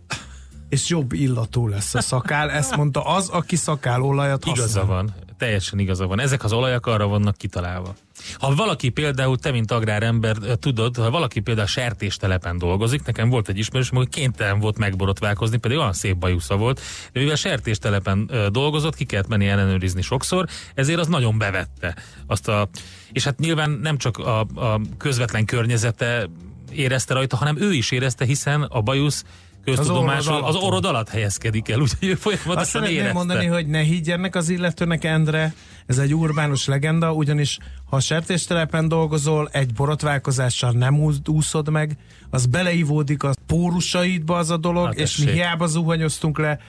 [0.70, 2.50] és jobb illatú lesz a szakál.
[2.50, 4.66] Ezt mondta az, aki szakálolajat használ.
[4.68, 6.20] Igaza van, teljesen igaza van.
[6.20, 7.96] Ezek az olajak arra vannak kitalálva.
[8.34, 13.50] Ha valaki például, te mint agrárember eh, tudod, ha valaki például sertéstelepen dolgozik, nekem volt
[13.50, 16.82] egy ismerősöm, hogy kénytelen volt megborotválkozni, pedig olyan szép bajusza volt,
[17.14, 21.96] de mivel sertéstelepen eh, dolgozott, ki kellett menni ellenőrizni sokszor, ezért az nagyon bevette
[22.28, 22.70] azt a,
[23.12, 26.30] és hát nyilván nem csak a, a közvetlen környezete
[26.72, 29.24] érezte rajta, hanem ő is érezte, hiszen a bajusz
[29.64, 33.14] köztudomásul orrod az orrod alatt helyezkedik el, úgyhogy ő Azt folyamatosan szeretném érezte.
[33.14, 35.54] mondani, hogy ne higgyenek az illetőnek, Endre,
[35.86, 41.98] ez egy urbánus legenda, ugyanis ha sertéstelepen dolgozol, egy borotválkozással nem úsz- úszod meg,
[42.30, 46.60] az beleivódik a pórusaidba az a dolog, Hát és mi hiába zuhanyoztunk le,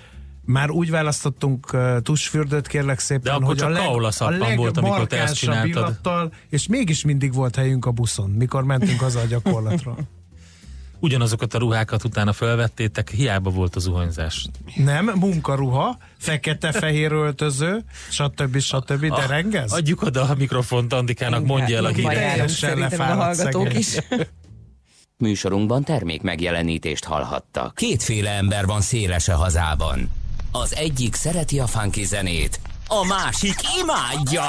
[0.44, 4.76] már úgy választottunk uh, tusfürdőt, kérlek szépen, De akkor hogy csak a, leg, a volt,
[4.76, 5.68] amikor te ezt csináltad.
[5.68, 9.96] illattal, és mégis mindig volt helyünk a buszon, mikor mentünk haza a gyakorlatra.
[11.02, 14.46] ugyanazokat a ruhákat utána felvettétek, hiába volt az zuhanyzás.
[14.74, 18.58] Nem, munkaruha, fekete-fehér öltöző, stb.
[18.58, 19.14] stb.
[19.14, 19.72] De rengez?
[19.72, 23.78] Adjuk oda a mikrofont Andikának, mondja el a járunk Teljesen szerintem a lefáradt hallgatók szegény.
[23.78, 23.96] is.
[25.16, 27.74] Műsorunkban termék megjelenítést hallhattak.
[27.74, 30.10] Kétféle ember van széles a hazában.
[30.52, 34.48] Az egyik szereti a funky zenét, a másik imádja.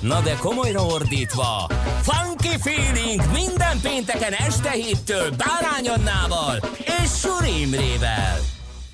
[0.00, 1.70] Na de komolyra ordítva,
[2.02, 6.60] Funky Feeling minden pénteken este héttől Bárány Annával
[7.02, 8.38] és Suri Imrével.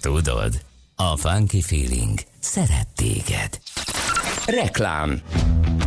[0.01, 0.61] Tudod,
[0.97, 3.61] a Funky Feeling szeret téged.
[4.47, 5.21] Reklám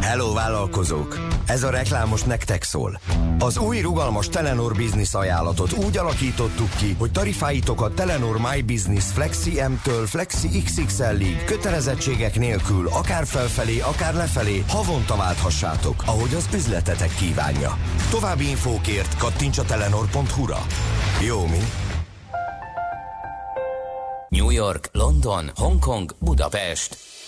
[0.01, 1.17] Hello vállalkozók!
[1.45, 2.99] Ez a reklám most nektek szól.
[3.39, 9.05] Az új rugalmas Telenor Business ajánlatot úgy alakítottuk ki, hogy tarifáitok a Telenor My Business
[9.13, 17.15] Flexi M-től Flexi XXL-ig kötelezettségek nélkül akár felfelé, akár lefelé havonta válthassátok, ahogy az üzletetek
[17.15, 17.77] kívánja.
[18.09, 20.65] További infókért kattints a telenor.hu-ra.
[21.25, 21.59] Jó, mi?
[24.29, 26.97] New York, London, Hongkong, Budapest.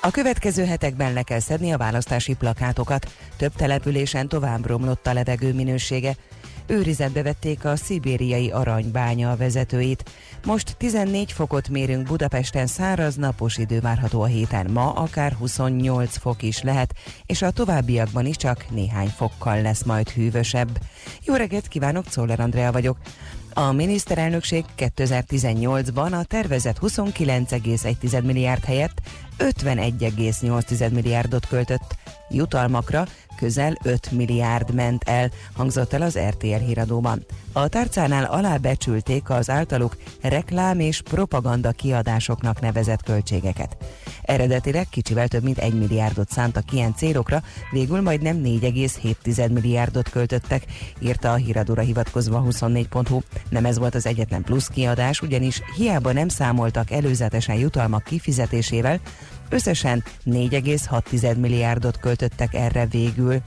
[0.00, 3.12] A következő hetekben le kell szedni a választási plakátokat.
[3.36, 6.16] Több településen tovább romlott a levegő minősége.
[6.66, 10.10] Őrizetbe vették a szibériai aranybánya vezetőit.
[10.44, 14.70] Most 14 fokot mérünk Budapesten, száraz napos idő várható a héten.
[14.70, 16.94] Ma akár 28 fok is lehet,
[17.26, 20.78] és a továbbiakban is csak néhány fokkal lesz majd hűvösebb.
[21.24, 22.96] Jó reggelt kívánok, Czoller Andrea vagyok.
[23.58, 29.00] A miniszterelnökség 2018-ban a tervezett 29,1 milliárd helyett
[29.38, 31.94] 51,8 milliárdot költött.
[32.30, 33.06] Jutalmakra
[33.38, 37.24] közel 5 milliárd ment el, hangzott el az RTL híradóban.
[37.52, 43.76] A tárcánál alábecsülték az általuk reklám és propaganda kiadásoknak nevezett költségeket.
[44.22, 50.64] Eredetileg kicsivel több mint 1 milliárdot szántak ilyen célokra, végül majdnem 4,7 milliárdot költöttek,
[51.00, 53.20] írta a híradóra hivatkozva 24.hu.
[53.48, 59.00] Nem ez volt az egyetlen plusz kiadás, ugyanis hiába nem számoltak előzetesen jutalmak kifizetésével,
[59.50, 63.42] összesen 4,6 milliárdot költöttek erre végül.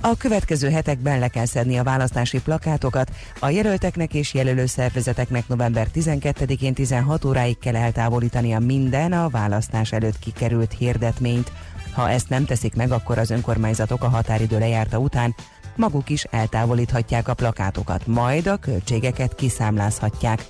[0.00, 3.10] A következő hetekben le kell szedni a választási plakátokat,
[3.40, 10.18] a jelölteknek és jelölő szervezeteknek november 12-én 16 óráig kell eltávolítania minden a választás előtt
[10.18, 11.52] kikerült hirdetményt.
[11.92, 15.34] Ha ezt nem teszik meg, akkor az önkormányzatok a határidő lejárta után
[15.76, 20.46] maguk is eltávolíthatják a plakátokat, majd a költségeket kiszámlázhatják.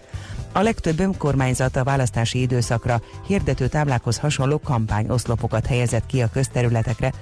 [0.52, 7.12] A legtöbb önkormányzat a választási időszakra hirdető táblákhoz hasonló kampányoszlopokat helyezett ki a közterületekre,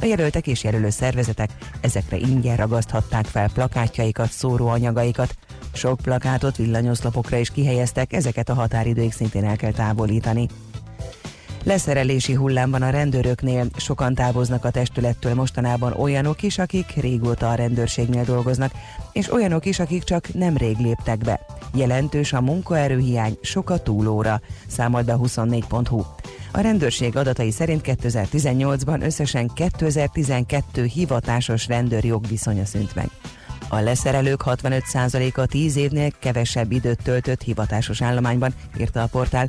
[0.00, 5.36] a jelöltek és jelölő szervezetek ezekre ingyen ragaszthatták fel plakátjaikat, szóróanyagaikat.
[5.72, 10.48] Sok plakátot villanyoszlopokra is kihelyeztek, ezeket a határidőig szintén el kell távolítani.
[11.64, 18.24] Leszerelési hullámban a rendőröknél sokan távoznak a testülettől mostanában olyanok is, akik régóta a rendőrségnél
[18.24, 18.72] dolgoznak,
[19.12, 21.40] és olyanok is, akik csak nem rég léptek be.
[21.74, 26.02] Jelentős a munkaerőhiány, sok a túlóra, számolt be a 24.hu.
[26.52, 33.10] A rendőrség adatai szerint 2018-ban összesen 2012 hivatásos rendőr jogviszonya szűnt meg.
[33.74, 39.48] A leszerelők 65%-a 10 évnél kevesebb időt töltött hivatásos állományban, írta a portál.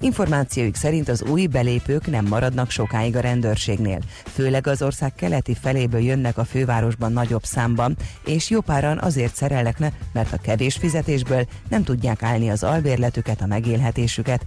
[0.00, 3.98] Információik szerint az új belépők nem maradnak sokáig a rendőrségnél.
[4.24, 9.78] Főleg az ország keleti feléből jönnek a fővárosban nagyobb számban, és jó páran azért szerelnek
[9.78, 14.46] le, mert a kevés fizetésből nem tudják állni az albérletüket, a megélhetésüket.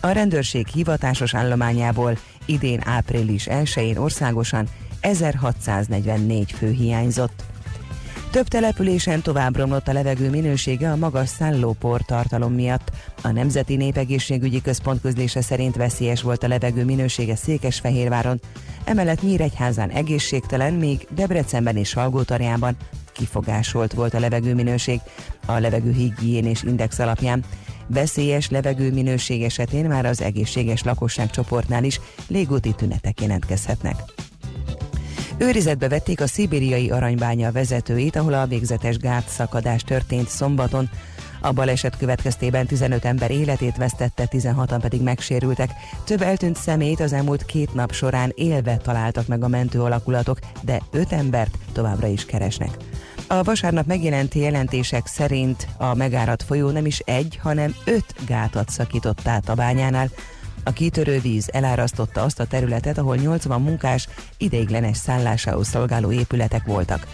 [0.00, 4.66] A rendőrség hivatásos állományából idén április 1-én országosan
[5.00, 7.54] 1644 fő hiányzott.
[8.36, 12.90] Több településen tovább romlott a levegő minősége a magas szállópor tartalom miatt.
[13.22, 18.40] A Nemzeti Népegészségügyi Központ közlése szerint veszélyes volt a levegő minősége Székesfehérváron,
[18.84, 22.76] emellett Nyíregyházán egészségtelen, még Debrecenben és Salgótarjában
[23.12, 25.00] kifogásolt volt a levegőminőség
[25.46, 27.44] a levegőhigiénés index alapján.
[27.86, 33.96] Veszélyes levegőminőség esetén már az egészséges lakosságcsoportnál is légúti tünetek jelentkezhetnek.
[35.38, 40.90] Őrizetbe vették a szibériai aranybánya vezetőit, ahol a végzetes gátszakadás történt szombaton.
[41.40, 45.70] A baleset következtében 15 ember életét vesztette, 16-an pedig megsérültek.
[46.04, 50.80] Több eltűnt szemét az elmúlt két nap során élve találtak meg a mentő alakulatok, de
[50.90, 52.70] 5 embert továbbra is keresnek.
[53.26, 59.26] A vasárnap megjelent jelentések szerint a megáradt folyó nem is egy, hanem öt gátat szakított
[59.26, 60.08] át a bányánál.
[60.66, 64.08] A kitörő víz elárasztotta azt a területet, ahol 80 munkás
[64.38, 67.06] ideiglenes szállásához szolgáló épületek voltak.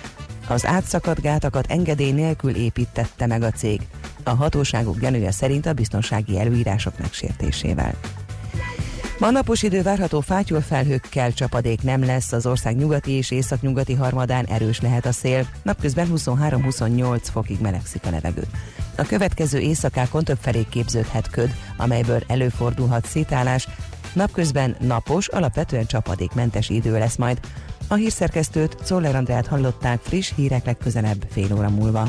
[0.48, 3.80] Az átszakadt gátakat engedély nélkül építette meg a cég.
[4.22, 7.94] A hatóságok gyanúja szerint a biztonsági előírások megsértésével.
[9.22, 14.44] Ma napos idő várható fátyol felhőkkel, csapadék nem lesz, az ország nyugati és északnyugati harmadán
[14.44, 18.42] erős lehet a szél, napközben 23-28 fokig melegszik a levegő.
[18.96, 23.68] A következő éjszakákon többfelé képződhet köd, amelyből előfordulhat szétálás,
[24.12, 27.40] napközben napos, alapvetően csapadékmentes idő lesz majd.
[27.88, 32.08] A hírszerkesztőt Czoller Andrát hallották friss hírek legközelebb fél óra múlva.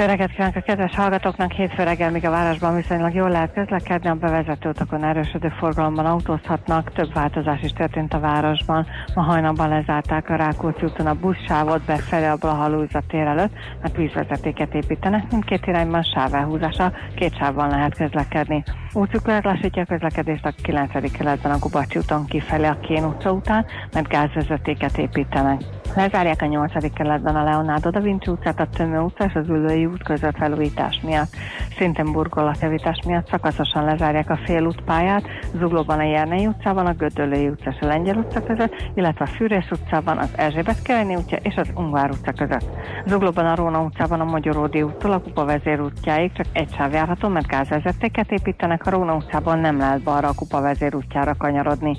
[0.00, 1.52] Jó reggelt kívánok a kedves hallgatóknak!
[1.52, 6.92] Hétfő reggel még a városban viszonylag jól lehet közlekedni, a bevezető utakon erősödő forgalomban autózhatnak,
[6.92, 8.86] több változás is történt a városban.
[9.14, 14.74] Ma hajnalban lezárták a Rákóczi úton a buszsávot befelé a Blahalúza tér előtt, mert vízvezetéket
[14.74, 18.62] építenek, mindkét irányban sávelhúzása, két sávban lehet közlekedni.
[18.92, 21.12] Útszüklet lassítja a közlekedést a 9.
[21.12, 25.60] keletben a Gubacsi úton kifelé a Kén utca után, mert gázvezetéket építenek.
[25.96, 26.92] Lezárják a 8.
[26.92, 31.00] keletben a Leonardo da Vinci utcát, a Tömő utca és az Ülői út között felújítás
[31.02, 31.36] miatt.
[31.78, 35.28] Szintén burkolatjavítás miatt szakaszosan lezárják a félútpályát,
[35.58, 39.70] Zuglóban a Jernei utcában, a Gödöllői utca és a Lengyel utca között, illetve a Fűrész
[39.70, 42.68] utcában, az Erzsébet Kerényi útja és az Ungvár utca között.
[43.06, 47.28] Zuglóban a Róna utcában a Magyaródi úttól a Kupa vezér útjáig csak egy sáv járható,
[47.28, 51.96] mert gázvezetéket építenek, a Róna utcában nem lehet balra a Kupa vezér útjára kanyarodni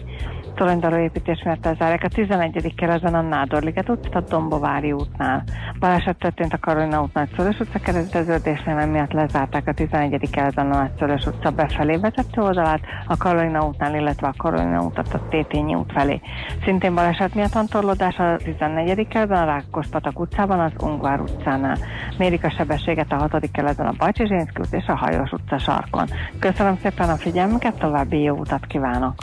[0.56, 2.74] toronydaró építés miatt lezárják a 11.
[2.76, 5.44] keretben a Nádorliget utcát a Dombovári útnál.
[5.80, 10.30] Baleset történt a Karolina út Nagyszörös utca kereszteződésnél, miatt lezárták a 11.
[10.32, 15.28] keretben a Nagyszörös utca befelé vezető oldalát, a Karolina útnál, illetve a Karolina utat a
[15.30, 16.22] Tétényi út felé.
[16.64, 19.08] Szintén baleset miatt van torlódás a 14.
[19.08, 21.78] keretben a Rákospatak utcában, az Ungvár utcánál.
[22.18, 23.52] Mérik a sebességet a 6.
[23.52, 26.08] keretben a Bajcsi Zsénszki út és a Hajós utca sarkon.
[26.40, 29.14] Köszönöm szépen a figyelmüket, további jó utat kívánok!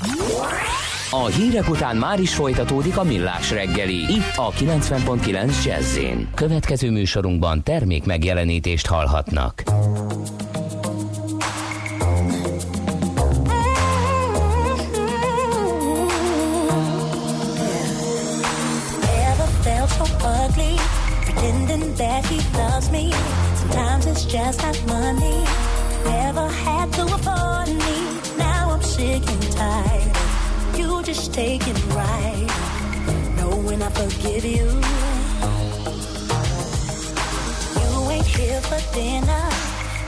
[1.11, 5.99] A hírek után már is folytatódik a millás reggeli, itt a 90.9 jazz
[6.35, 9.63] Következő műsorunkban termék megjelenítést hallhatnak.
[24.33, 25.43] Just not money.
[26.05, 27.97] Never had to afford me.
[28.37, 30.08] Now I'm sick and tired.
[31.15, 32.47] just taking right.
[33.39, 34.69] Knowing I forgive you.
[37.81, 39.49] You ain't here for dinner.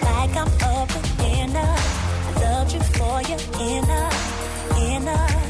[0.02, 1.76] Like I'm up and in I
[2.42, 4.10] loved you for your inner,
[4.78, 5.49] inner.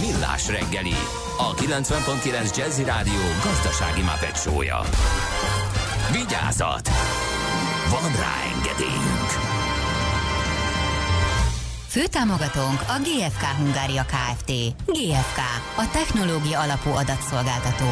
[0.00, 0.94] Millás reggeli,
[1.38, 4.80] a 90.9 Jazzy Rádió gazdasági mapetsója.
[6.12, 6.88] Vigyázat!
[7.90, 9.30] Van rá engedélyünk!
[11.86, 14.50] Főtámogatónk a GFK Hungária Kft.
[14.86, 15.38] GFK,
[15.76, 17.84] a technológia alapú adatszolgáltató.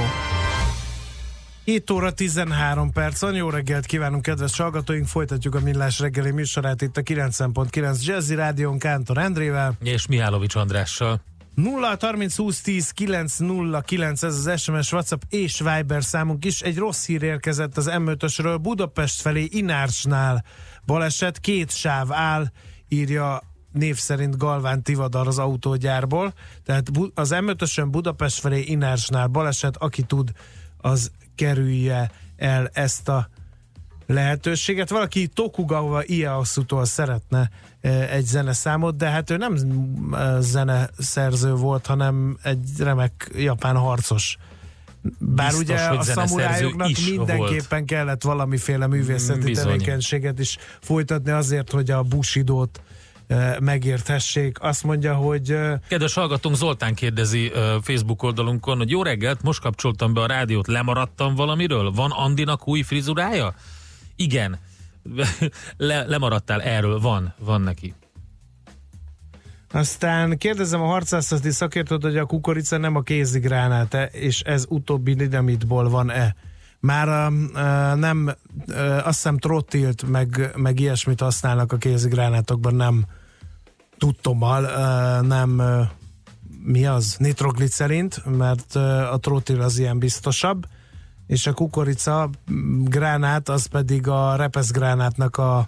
[1.64, 6.82] 7 óra 13 perc van, jó reggelt kívánunk kedves hallgatóink, folytatjuk a Millás reggeli műsorát
[6.82, 11.29] itt a 90.9 Jazzy Rádion Kántor Endrével és Mihálovics Andrással.
[11.54, 16.60] 0 30 20 10 909 ez az SMS, WhatsApp és Viber számunk is.
[16.60, 18.10] Egy rossz hír érkezett az m
[18.62, 20.44] Budapest felé Inársnál
[20.86, 22.46] baleset, két sáv áll,
[22.88, 23.42] írja
[23.72, 26.32] név szerint Galván Tivadar az autógyárból,
[26.64, 30.30] tehát az M5-ösön Budapest felé Inársnál baleset, aki tud,
[30.76, 33.28] az kerülje el ezt a
[34.10, 34.90] lehetőséget.
[34.90, 37.50] Valaki Tokugawa Ieyasu-tól szeretne
[37.80, 39.56] eh, egy zeneszámot, de hát ő nem
[40.12, 44.36] eh, zeneszerző volt, hanem egy remek japán harcos.
[45.18, 49.64] Bár Biztos, ugye a szamurájoknak mindenképpen kellett valamiféle művészeti Bizony.
[49.64, 52.82] tevékenységet is folytatni azért, hogy a Bushidót
[53.26, 54.62] eh, megérthessék.
[54.62, 55.56] Azt mondja, hogy
[55.88, 57.52] Kedves hallgatónk, Zoltán kérdezi
[57.82, 61.90] Facebook oldalunkon, hogy jó reggelt, most kapcsoltam be a rádiót, lemaradtam valamiről?
[61.90, 63.54] Van Andinak új frizurája?
[64.20, 64.58] Igen.
[65.76, 67.94] Le, lemaradtál erről, van, van neki.
[69.72, 75.88] Aztán kérdezem a harcászati szakértőt, hogy a kukorica nem a kézigránát-e, és ez utóbbi dinamitból
[75.88, 76.34] van-e.
[76.80, 78.34] Már um, uh, nem,
[78.68, 83.04] uh, azt hiszem trottilt, meg, meg ilyesmit használnak a kézigránátokban, nem
[83.98, 84.60] tudtommal,
[85.20, 85.62] nem
[86.62, 87.16] mi az?
[87.18, 88.74] Nitroglicerint, mert
[89.10, 90.66] a trottil az ilyen biztosabb,
[91.30, 95.58] és a kukorica mm, gránát, az pedig a repeszgránátnak a,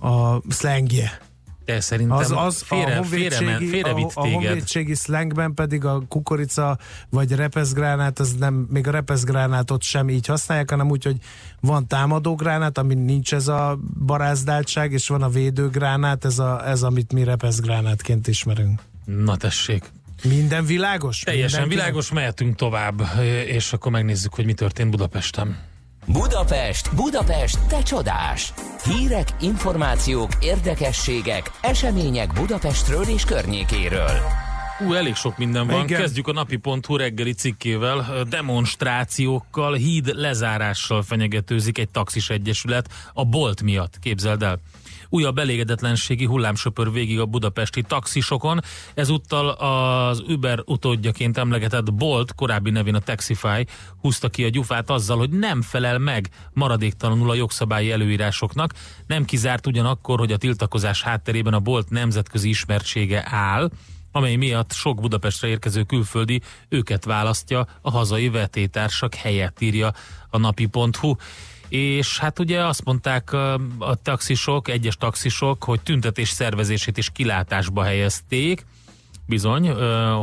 [0.00, 1.18] a szlengje.
[1.64, 4.42] De szerintem Az, az félre, a honvédségi, félre a, vitt a téged.
[4.42, 6.78] honvédségi slangben pedig a kukorica
[7.10, 11.16] vagy repeszgránát, az nem, még a repeszgránátot sem így használják, hanem úgy, hogy
[11.60, 17.12] van támadógránát, ami nincs ez a barázdáltság, és van a védőgránát, ez, a, ez amit
[17.12, 18.82] mi repeszgránátként ismerünk.
[19.04, 19.92] Na tessék.
[20.24, 21.18] Minden világos?
[21.20, 23.02] Teljesen Mindenki- világos, mehetünk tovább,
[23.46, 25.58] és akkor megnézzük, hogy mi történt Budapesten.
[26.06, 28.52] Budapest, Budapest, te csodás!
[28.84, 34.20] Hírek, információk, érdekességek, események Budapestről és környékéről.
[34.86, 35.84] Ú, elég sok minden van.
[35.84, 36.00] Igen.
[36.00, 38.24] Kezdjük a napi.hu reggeli cikkével.
[38.28, 44.60] Demonstrációkkal, híd lezárással fenyegetőzik egy taxis egyesület a Bolt miatt, képzeld el.
[45.08, 48.60] Újabb elégedetlenségi hullámsöpör végig a budapesti taxisokon.
[48.94, 53.66] Ezúttal az Uber utódjaként emlegetett Bolt, korábbi nevén a Taxify,
[54.00, 58.72] húzta ki a gyufát azzal, hogy nem felel meg maradéktalanul a jogszabályi előírásoknak.
[59.06, 63.70] Nem kizárt ugyanakkor, hogy a tiltakozás hátterében a Bolt nemzetközi ismertsége áll,
[64.12, 69.92] amely miatt sok Budapestre érkező külföldi őket választja a hazai vetétársak helyett írja
[70.30, 71.14] a napi.hu.
[71.68, 73.32] És hát ugye azt mondták
[73.78, 78.66] a taxisok, egyes taxisok, hogy tüntetés szervezését is kilátásba helyezték,
[79.28, 79.70] Bizony,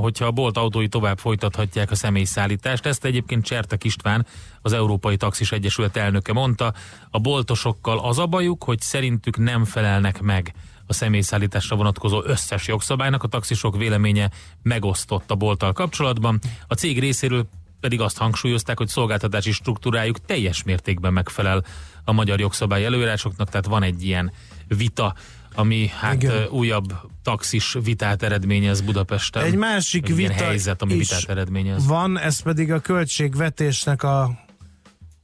[0.01, 2.85] hogyha a Bolt autói tovább folytathatják a személyszállítást.
[2.85, 4.25] Ezt egyébként Csertek István,
[4.61, 6.73] az Európai Taxis Egyesület elnöke mondta.
[7.09, 10.53] A boltosokkal az a bajuk, hogy szerintük nem felelnek meg
[10.87, 13.23] a személyszállításra vonatkozó összes jogszabálynak.
[13.23, 14.29] A taxisok véleménye
[14.61, 16.39] megosztott a bolttal kapcsolatban.
[16.67, 17.47] A cég részéről
[17.84, 21.63] pedig azt hangsúlyozták, hogy szolgáltatási struktúrájuk teljes mértékben megfelel
[22.03, 24.31] a magyar jogszabály előírásoknak, tehát van egy ilyen
[24.67, 25.13] vita,
[25.55, 26.47] ami hát Igen.
[26.49, 29.43] újabb taxis vitát eredményez Budapesten.
[29.43, 31.86] Egy másik Egy vita helyzet, ami is vitát eredményez.
[31.88, 34.41] van, ez pedig a költségvetésnek a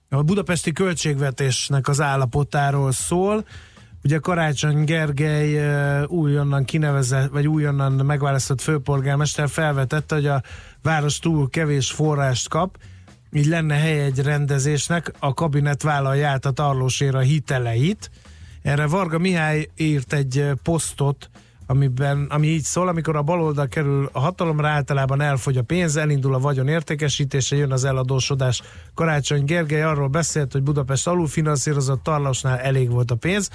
[0.10, 3.46] a budapesti költségvetésnek az állapotáról szól.
[4.04, 5.60] Ugye Karácsony Gergely
[6.06, 10.42] újonnan kinevezett, vagy újonnan megválasztott főpolgármester felvetette, hogy a
[10.82, 12.78] város túl kevés forrást kap,
[13.32, 18.12] így lenne hely egy rendezésnek, a kabinet vállalja át a tarlósér a hiteleit.
[18.62, 21.30] Erre Varga Mihály írt egy posztot,
[21.66, 26.34] amiben, ami így szól, amikor a baloldal kerül a hatalomra, általában elfogy a pénz, elindul
[26.34, 28.62] a vagyon értékesítése, jön az eladósodás.
[28.94, 33.50] Karácsony Gergely arról beszélt, hogy Budapest alulfinanszírozott Tarlausnál elég volt a pénz,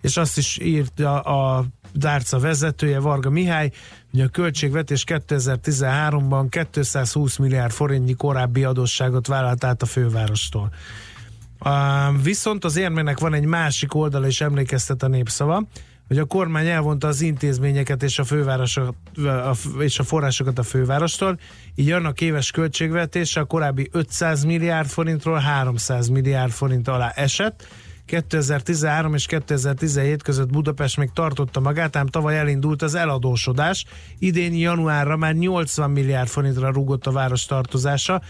[0.00, 3.70] és azt is írta a Dárca vezetője, Varga Mihály,
[4.10, 10.72] hogy a költségvetés 2013-ban 220 milliárd forintnyi korábbi adósságot vállalt át a fővárostól.
[11.64, 15.66] Uh, viszont az érmének van egy másik oldala, és emlékeztet a népszava,
[16.10, 21.38] hogy a kormány elvonta az intézményeket és a, fővárosokat, a, és a forrásokat a fővárostól,
[21.74, 27.66] így annak éves költségvetése a korábbi 500 milliárd forintról 300 milliárd forint alá esett.
[28.10, 33.84] 2013 és 2017 között Budapest még tartotta magát, ám tavaly elindult az eladósodás.
[34.18, 38.22] Idén januárra már 80 milliárd forintra rúgott a város tartozása.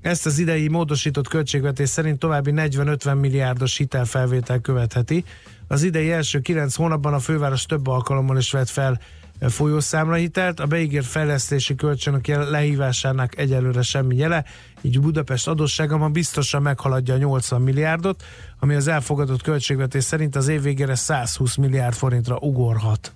[0.00, 5.24] Ezt az idei módosított költségvetés szerint további 40-50 milliárdos hitelfelvétel követheti.
[5.68, 9.00] Az idei első 9 hónapban a főváros több alkalommal is vett fel
[9.48, 14.44] folyószámlahitelt, a beígért fejlesztési kölcsönök lehívásának egyelőre semmi jele,
[14.80, 18.22] így Budapest adóssága ma biztosan meghaladja a 80 milliárdot,
[18.58, 23.12] ami az elfogadott költségvetés szerint az év végére 120 milliárd forintra ugorhat.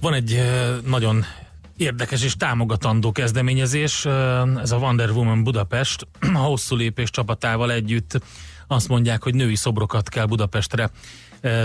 [0.00, 0.42] Van egy
[0.86, 1.24] nagyon
[1.76, 4.04] Érdekes és támogatandó kezdeményezés.
[4.60, 8.20] Ez a Wonder Woman Budapest a hosszú lépés csapatával együtt
[8.66, 10.90] azt mondják, hogy női szobrokat kell Budapestre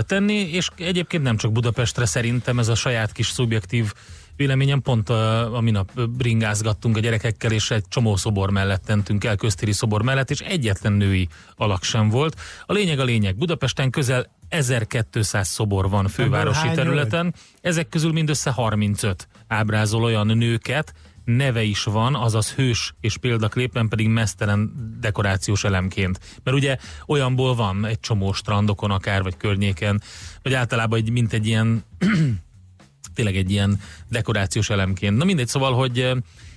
[0.06, 3.92] tenni, és egyébként nem csak Budapestre szerintem ez a saját kis szubjektív
[4.36, 9.36] véleményem pont a, a minap bringázgattunk a gyerekekkel, és egy csomó szobor mellett tentünk el,
[9.36, 12.40] köztéri szobor mellett, és egyetlen női alak sem volt.
[12.66, 13.36] A lényeg a lényeg.
[13.36, 20.92] Budapesten közel 1200 szobor van fővárosi területen, ezek közül mindössze 35 ábrázol olyan nőket,
[21.24, 26.20] neve is van, azaz hős és példaképpen pedig mesztelen dekorációs elemként.
[26.42, 30.02] Mert ugye olyanból van egy csomó strandokon akár, vagy környéken,
[30.42, 31.84] vagy általában egy, mint egy ilyen
[33.14, 35.16] tényleg egy ilyen dekorációs elemként.
[35.16, 36.12] Na mindegy, szóval, hogy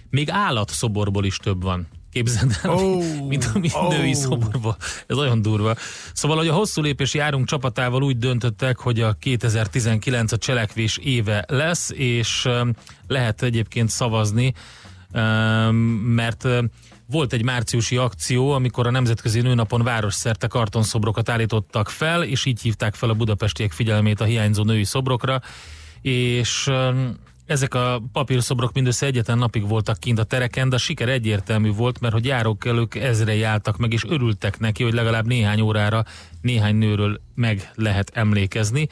[0.10, 1.88] még állatszoborból is több van.
[2.16, 3.98] Képzeld el, Oh, mint a mi oh.
[3.98, 4.78] női szoborból.
[5.08, 5.76] Ez olyan durva.
[6.14, 11.46] Szóval, hogy a hosszú lépés járunk csapatával úgy döntöttek, hogy a 2019 a cselekvés éve
[11.48, 12.62] lesz, és eh,
[13.08, 14.54] lehet egyébként szavazni,
[15.12, 15.72] eh,
[16.06, 16.60] mert eh,
[17.06, 22.96] volt egy márciusi akció, amikor a Nemzetközi Nőnapon városszerte kartonszobrokat állítottak fel, és így hívták
[22.96, 25.42] fel a budapestiek figyelmét a hiányzó női szobrokra,
[26.02, 26.70] és
[27.46, 32.00] ezek a papírszobrok mindössze egyetlen napig voltak kint a tereken, de a siker egyértelmű volt,
[32.00, 36.04] mert hogy járókelők ezre jártak meg, és örültek neki, hogy legalább néhány órára
[36.42, 38.88] néhány nőről meg lehet emlékezni,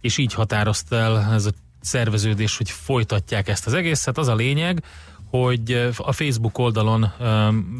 [0.00, 1.50] és így határozta el ez a
[1.80, 4.18] szerveződés, hogy folytatják ezt az egészet.
[4.18, 4.84] Az a lényeg,
[5.30, 7.12] hogy a Facebook oldalon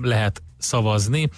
[0.03, 1.31] lehet szavazni,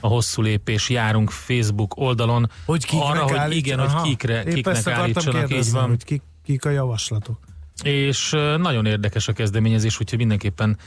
[0.00, 3.98] a hosszú lépés járunk Facebook oldalon Hogy arra, hogy igen, Aha.
[3.98, 5.88] hogy kikre, Épp ezt kiknek akartam állítsanak, így kérdezni, van.
[5.88, 7.38] hogy kik, kik a javaslatok.
[7.82, 10.78] És nagyon érdekes a kezdeményezés, úgyhogy mindenképpen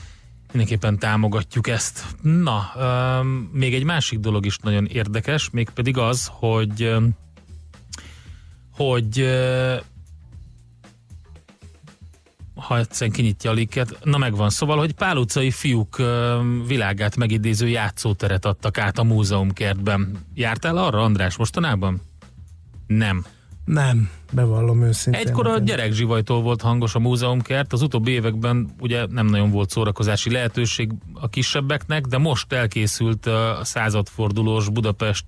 [0.52, 2.04] mindenképpen támogatjuk ezt.
[2.22, 6.94] Na, öm, még egy másik dolog is nagyon érdekes, mégpedig az, hogy
[8.70, 9.28] hogy
[12.54, 14.50] ha egyszerűen kinyitja a linket, na megvan.
[14.50, 16.02] Szóval, hogy Pál utcai fiúk
[16.66, 20.18] világát megidéző játszóteret adtak át a múzeumkertben.
[20.34, 22.00] Jártál arra, András, mostanában?
[22.86, 23.24] Nem.
[23.68, 25.26] Nem, bevallom őszintén.
[25.26, 25.64] Egykor a nekem.
[25.64, 31.28] gyerekzsivajtól volt hangos a múzeumkert, az utóbbi években ugye nem nagyon volt szórakozási lehetőség a
[31.28, 35.24] kisebbeknek, de most elkészült a századfordulós Budapest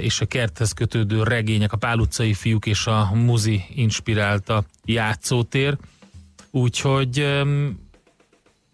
[0.00, 5.76] és a kerthez kötődő regények, a Pál utcai fiúk és a muzi inspirálta játszótér,
[6.50, 7.42] úgyhogy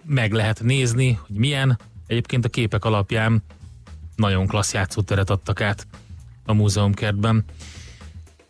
[0.05, 1.79] meg lehet nézni, hogy milyen.
[2.07, 3.43] Egyébként a képek alapján
[4.17, 5.87] nagyon klassz játszóteret adtak át
[6.45, 7.45] a múzeumkertben.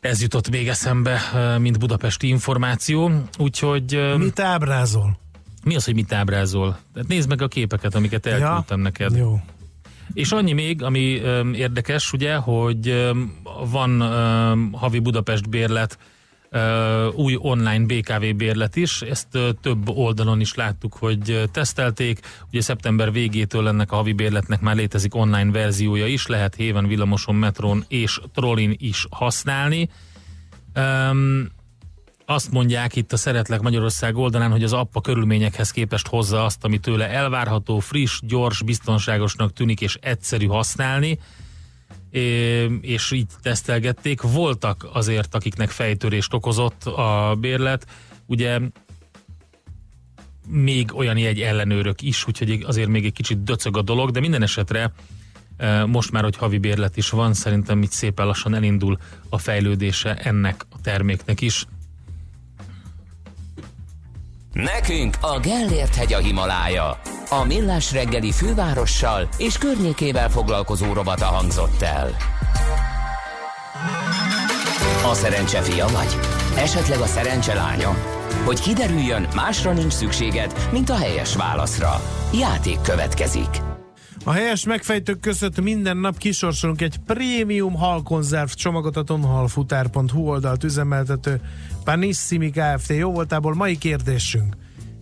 [0.02, 1.20] Ez jutott még eszembe,
[1.58, 5.18] mint budapesti információ, úgyhogy Mit ábrázol?
[5.64, 6.78] mi az, hogy mit ábrázol?
[6.94, 9.16] Tehát nézd meg a képeket, amiket elküldtem neked.
[9.16, 9.40] Jó.
[10.12, 11.00] És annyi még, ami
[11.54, 13.10] érdekes, ugye, hogy
[13.70, 14.00] van
[14.72, 15.98] havi Budapest bérlet,
[17.14, 19.28] új online BKV bérlet is, ezt
[19.60, 22.20] több oldalon is láttuk, hogy tesztelték.
[22.48, 27.34] Ugye szeptember végétől ennek a havi bérletnek már létezik online verziója is, lehet héven, villamoson,
[27.34, 29.90] metrón és trollin is használni.
[30.72, 31.50] Öm,
[32.26, 36.64] azt mondják itt a Szeretlek Magyarország oldalán, hogy az app a körülményekhez képest hozza azt,
[36.64, 41.18] ami tőle elvárható, friss, gyors, biztonságosnak tűnik és egyszerű használni,
[42.80, 44.20] és így tesztelgették.
[44.20, 47.86] Voltak azért, akiknek fejtörést okozott a bérlet,
[48.26, 48.58] ugye
[50.48, 54.42] még olyan jegy ellenőrök is, úgyhogy azért még egy kicsit döcög a dolog, de minden
[54.42, 54.92] esetre
[55.56, 58.98] e, most már, hogy havi bérlet is van, szerintem itt szépen lassan elindul
[59.28, 61.66] a fejlődése ennek a terméknek is.
[64.52, 67.00] Nekünk a Gellért hegy a Himalája.
[67.30, 72.16] A Millás reggeli fővárossal és környékével foglalkozó robata hangzott el.
[75.10, 76.18] A szerencse fia vagy?
[76.56, 77.96] Esetleg a szerencse lánya?
[78.44, 82.00] Hogy kiderüljön, másra nincs szükséged, mint a helyes válaszra.
[82.32, 83.60] Játék következik.
[84.24, 91.40] A helyes megfejtők között minden nap kisorsolunk egy prémium halkonzerv csomagot a tonhalfutár.hu oldalt üzemeltető
[91.84, 92.88] Panissimi Kft.
[92.88, 94.56] Jó voltából mai kérdésünk.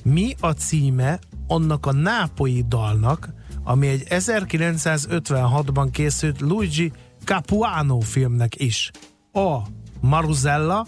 [0.04, 3.28] Mi a címe annak a nápoi dalnak,
[3.64, 6.92] ami egy 1956-ban készült Luigi
[7.24, 8.90] Capuano filmnek is?
[9.32, 9.58] A.
[10.00, 10.86] Maruzella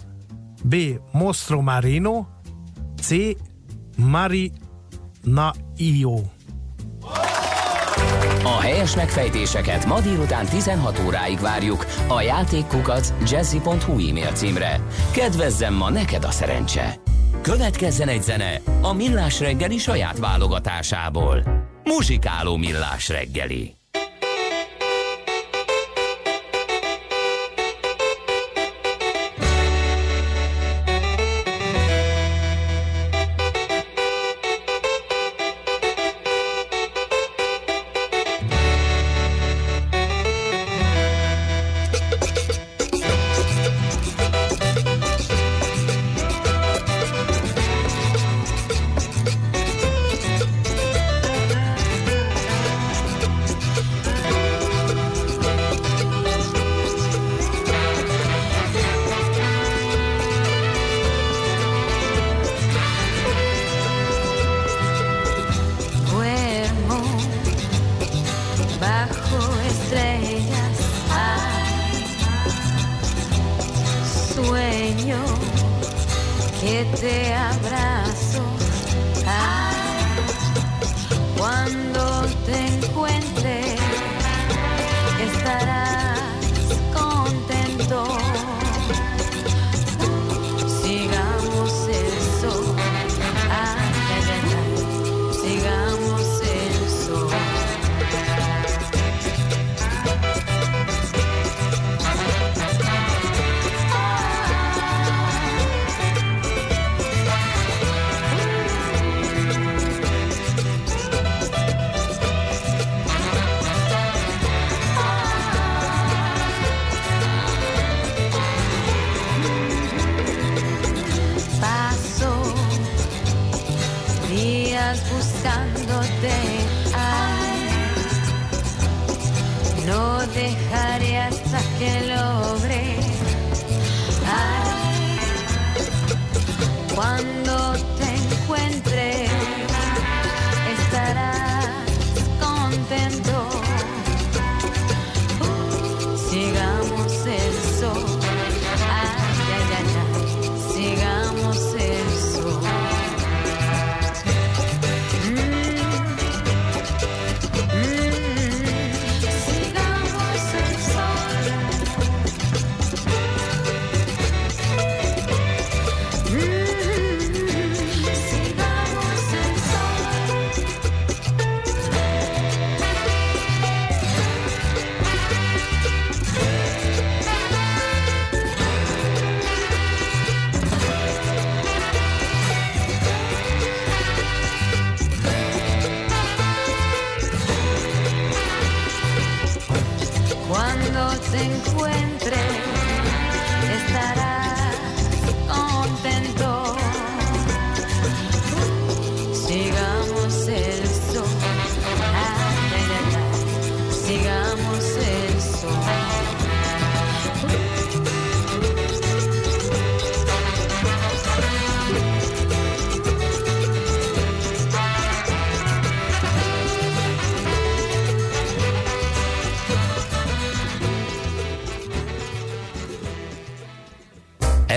[0.63, 0.75] B.
[1.11, 2.25] Mostro Marino
[3.01, 3.15] C.
[3.97, 6.21] Marina Io
[8.43, 14.79] A helyes megfejtéseket ma délután 16 óráig várjuk a játékkukac jazzy.hu e-mail címre.
[15.11, 16.95] Kedvezzem ma neked a szerencse!
[17.41, 21.43] Következzen egy zene a Millás reggeli saját válogatásából.
[21.83, 23.75] Muzsikáló Millás reggeli.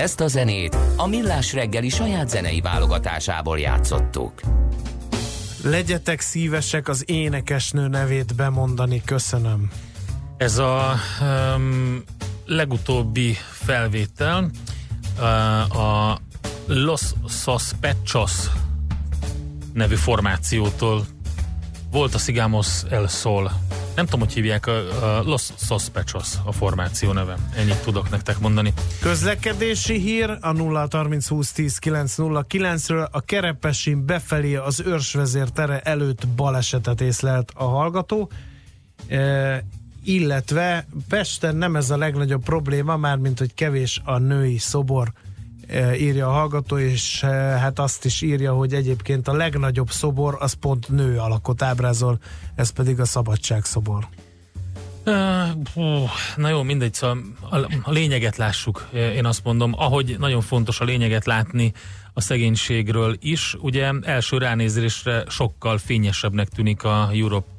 [0.07, 4.41] Ezt a zenét a Millás reggeli saját zenei válogatásából játszottuk.
[5.63, 9.69] Legyetek szívesek az énekesnő nevét bemondani, köszönöm.
[10.37, 12.03] Ez a um,
[12.45, 14.49] legutóbbi felvétel
[15.17, 16.19] uh, a
[16.67, 18.31] Los Sospechos
[19.73, 21.05] nevű formációtól
[21.91, 23.51] volt a Sigamos El Sol.
[23.97, 27.37] Nem tudom, hogy hívják a, a Los Sospechos a formáció neve.
[27.55, 28.73] Ennyit tudok nektek mondani.
[29.01, 35.79] Közlekedési hír a 0 30 20 10 909 ről a Kerepesin befelé az őrsvezér tere
[35.79, 38.29] előtt balesetet észlelt a hallgató.
[39.07, 39.63] E,
[40.03, 45.11] illetve Pesten nem ez a legnagyobb probléma, mármint hogy kevés a női szobor,
[45.97, 50.53] írja a hallgató, és e, hát azt is írja, hogy egyébként a legnagyobb szobor az
[50.53, 52.19] pont nő alakot ábrázol,
[52.55, 54.07] ez pedig a szabadság szobor.
[56.35, 57.23] Na jó, mindegy, szóval
[57.83, 61.73] a lényeget lássuk, én azt mondom, ahogy nagyon fontos a lényeget látni
[62.13, 67.56] a szegénységről is, ugye első ránézésre sokkal fényesebbnek tűnik a Europe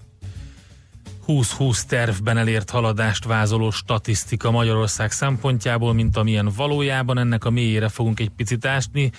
[1.28, 8.20] 2020 tervben elért haladást vázoló statisztika Magyarország szempontjából, mint amilyen valójában ennek a mélyére fogunk
[8.20, 9.10] egy picit ásni.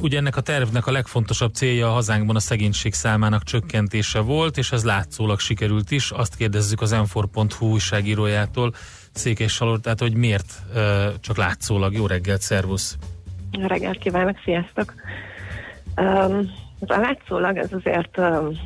[0.00, 4.72] Ugye ennek a tervnek a legfontosabb célja a hazánkban a szegénység számának csökkentése volt, és
[4.72, 6.10] ez látszólag sikerült is.
[6.10, 8.74] Azt kérdezzük az m4.hu újságírójától,
[9.12, 10.62] Székés Salortát, hogy miért
[11.20, 11.92] csak látszólag.
[11.92, 12.96] Jó reggelt, szervusz!
[13.50, 14.94] Jó reggelt kívánok, sziasztok!
[15.96, 16.50] Um,
[16.86, 18.58] a látszólag ez azért um,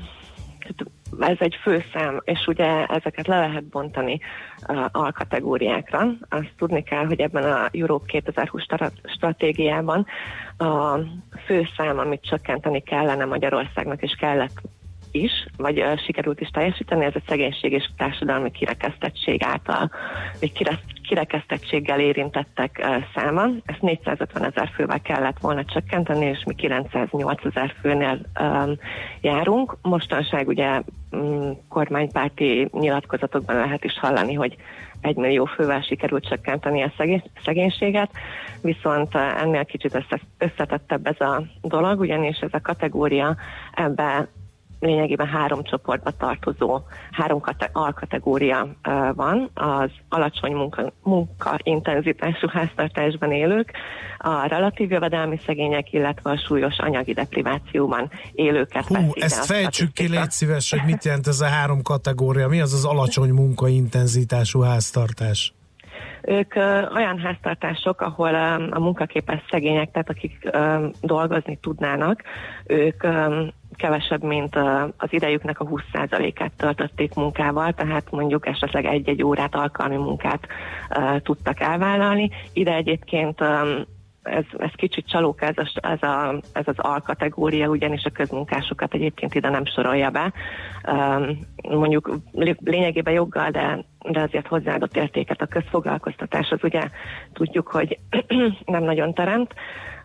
[1.20, 4.20] ez egy főszám, és ugye ezeket le lehet bontani
[4.68, 6.08] uh, alkategóriákra.
[6.28, 10.06] Azt tudni kell, hogy ebben a Europe 2020 strat- stratégiában
[10.58, 10.98] a
[11.44, 14.60] főszám, amit csökkenteni kellene Magyarországnak, és kellett
[15.10, 19.90] is, vagy uh, sikerült is teljesíteni, ez a szegénység és társadalmi kirekesztettség által,
[20.40, 20.52] vagy
[21.06, 23.46] kirekesztettséggel érintettek száma.
[23.64, 28.20] Ezt 450 ezer fővel kellett volna csökkenteni, és mi 908 ezer főnél
[29.20, 29.76] járunk.
[29.82, 34.56] Mostanság ugye um, kormánypárti nyilatkozatokban lehet is hallani, hogy
[35.00, 38.10] egy millió fővel sikerült csökkenteni a szegé- szegénységet,
[38.62, 43.36] viszont ennél kicsit össze- összetettebb ez a dolog, ugyanis ez a kategória
[43.74, 44.28] ebbe
[44.80, 53.72] lényegében három csoportba tartozó, három kate- alkategória ö, van, az alacsony munka, munkaintenzitású háztartásban élők,
[54.18, 60.30] a relatív jövedelmi szegények, illetve a súlyos anyagi deprivációban élőket Hú, ezt fejtsük ki, légy
[60.30, 62.48] szíves, hogy mit jelent ez a három kategória.
[62.48, 65.55] Mi az az alacsony munkaintenzitású háztartás?
[66.26, 66.54] Ők
[66.94, 68.34] olyan háztartások, ahol
[68.70, 70.50] a munkaképes szegények, tehát akik
[71.00, 72.22] dolgozni tudnának,
[72.66, 73.06] ők
[73.76, 74.56] kevesebb, mint
[74.96, 80.46] az idejüknek a 20%-át töltötték munkával, tehát mondjuk esetleg egy-egy órát alkalmi munkát
[81.22, 82.30] tudtak elvállalni.
[82.52, 83.40] Ide egyébként
[84.26, 85.56] ez, ez kicsit csalók ez,
[86.02, 90.32] a, ez, az alkategória, ugyanis a közmunkásokat egyébként ide nem sorolja be.
[91.62, 96.82] Mondjuk lé- lényegében joggal, de, de azért hozzáadott értéket a közfoglalkoztatás, az ugye
[97.32, 97.98] tudjuk, hogy
[98.64, 99.54] nem nagyon teremt.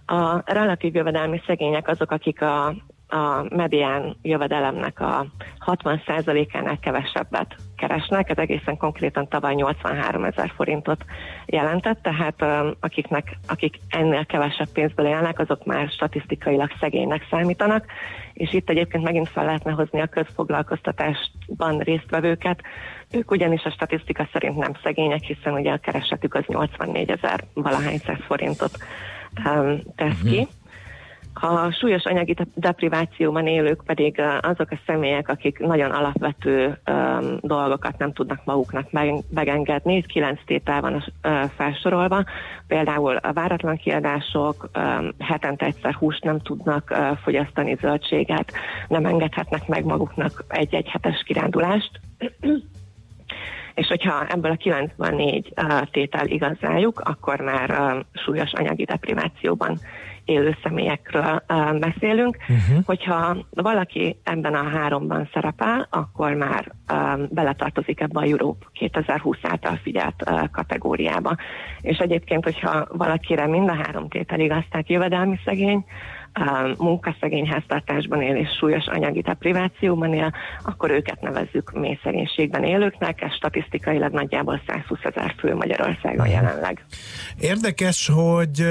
[0.05, 2.76] A relatív jövedelmi szegények azok, akik a,
[3.12, 5.26] a medián jövedelemnek a
[5.66, 11.05] 60%-ánál kevesebbet keresnek, ez egészen konkrétan tavaly 83 ezer forintot
[11.45, 12.45] jelentett, tehát
[12.80, 17.86] akiknek, akik ennél kevesebb pénzből élnek, azok már statisztikailag szegénynek számítanak,
[18.34, 22.62] és itt egyébként megint fel lehetne hozni a közfoglalkoztatásban résztvevőket,
[23.12, 27.97] ők ugyanis a statisztika szerint nem szegények, hiszen ugye a keresetük az 84 ezer valahány
[27.97, 28.78] száz forintot
[29.95, 30.47] tesz ki.
[31.34, 37.98] A súlyos anyagi de- deprivációban élők pedig azok a személyek, akik nagyon alapvető um, dolgokat
[37.98, 39.96] nem tudnak maguknak meg, megengedni.
[39.96, 42.24] Itt kilenc tétel van uh, felsorolva,
[42.68, 48.52] például a váratlan kiadások, um, hetente egyszer húst nem tudnak uh, fogyasztani, zöldséget,
[48.88, 51.92] nem engedhetnek meg maguknak egy-egy hetes kirándulást.
[53.74, 56.58] És hogyha ebből a 94 uh, tétel igaz
[56.96, 59.80] akkor már uh, súlyos anyagi deprivációban
[60.26, 61.43] élő személyekről
[61.80, 62.38] beszélünk.
[62.41, 62.86] Uh-huh.
[62.86, 66.72] Hogyha valaki ebben a háromban szerepel, akkor már
[67.30, 71.36] beletartozik ebbe a Europe 2020 által figyelt kategóriába.
[71.82, 75.86] És egyébként, hogyha valakire mind a három tétel igaz, tehát jövedelmi szegény,
[76.78, 83.34] munkaszegény háztartásban él és súlyos anyagi deprivációban él, akkor őket nevezzük mély szegénységben élőknek, ez
[83.34, 86.86] statisztikailag nagyjából 120 ezer fő Magyarországon jelenleg.
[87.40, 88.66] Érdekes, hogy,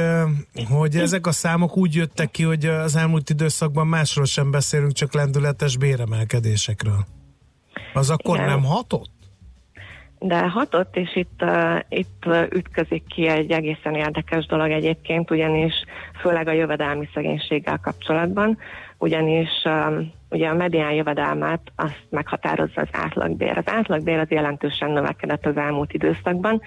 [0.69, 5.15] hogy ezek a számok úgy jöttek ki, hogy az elmúlt időszakban másról sem beszélünk, csak
[5.15, 7.07] lendületes béremelkedésekről.
[7.93, 8.49] Az akkor Igen.
[8.49, 9.20] nem hatott?
[10.23, 15.73] De hatott, és itt, uh, itt ütközik ki egy egészen érdekes dolog egyébként, ugyanis
[16.21, 18.59] főleg a jövedelmi szegénységgel kapcsolatban,
[18.99, 23.59] ugyanis um, ugye a medián jövedelmet azt meghatározza az átlagbér.
[23.59, 26.61] Az átlagbér az jelentősen növekedett az elmúlt időszakban,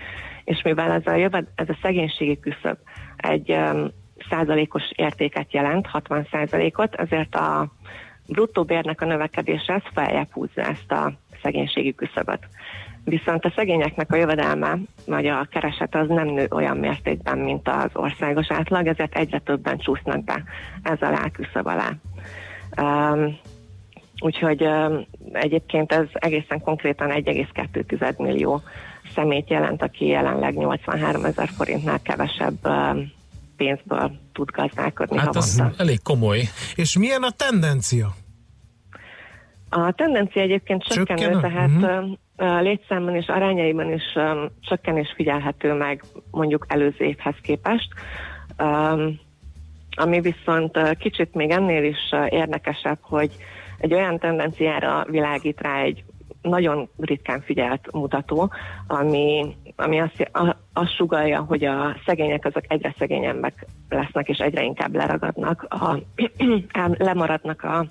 [0.44, 2.78] és mivel ez a, jöved, ez a szegénységi küszöb
[3.18, 3.92] egy um,
[4.30, 7.72] százalékos értéket jelent, 60 százalékot, ezért a
[8.28, 12.48] bruttó bérnek a növekedése ez feljebb húzza ezt a szegénységi küszöböt.
[13.06, 17.90] Viszont a szegényeknek a jövedelme, vagy a kereset az nem nő olyan mértékben, mint az
[17.94, 20.44] országos átlag, ezért egyre többen csúsznak be
[20.84, 21.90] ez alá, küszöb alá.
[22.82, 23.38] Um,
[24.20, 28.62] úgyhogy um, egyébként ez egészen konkrétan 1,2 millió
[29.16, 33.12] szemét jelent, aki jelenleg 83 ezer forintnál kevesebb um,
[33.58, 35.82] pénzből tud gazdálkodni Hát havonta.
[35.82, 36.42] elég komoly.
[36.76, 38.14] És milyen a tendencia?
[39.70, 41.42] A tendencia egyébként csökkenő, Csökkenő?
[41.42, 42.12] tehát Mhm.
[42.38, 47.88] Létszámban és arányaiban is um, csökkenés figyelhető meg mondjuk előző évhez képest.
[48.60, 49.20] Um,
[49.96, 53.32] ami viszont uh, kicsit még ennél is uh, érdekesebb, hogy
[53.78, 56.04] egy olyan tendenciára világít rá egy
[56.42, 58.52] nagyon ritkán figyelt mutató,
[58.88, 64.64] ami, ami azt, a, azt sugalja, hogy a szegények azok egyre szegényebbek lesznek, és egyre
[64.64, 65.98] inkább leragadnak, a,
[66.98, 67.86] lemaradnak a,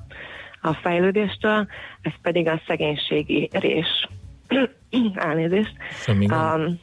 [0.61, 1.66] a fejlődéstől,
[2.03, 4.09] ez pedig a szegénységi rés.
[5.15, 5.73] Elnézést.
[5.91, 6.69] Semmi gond.
[6.69, 6.81] Um,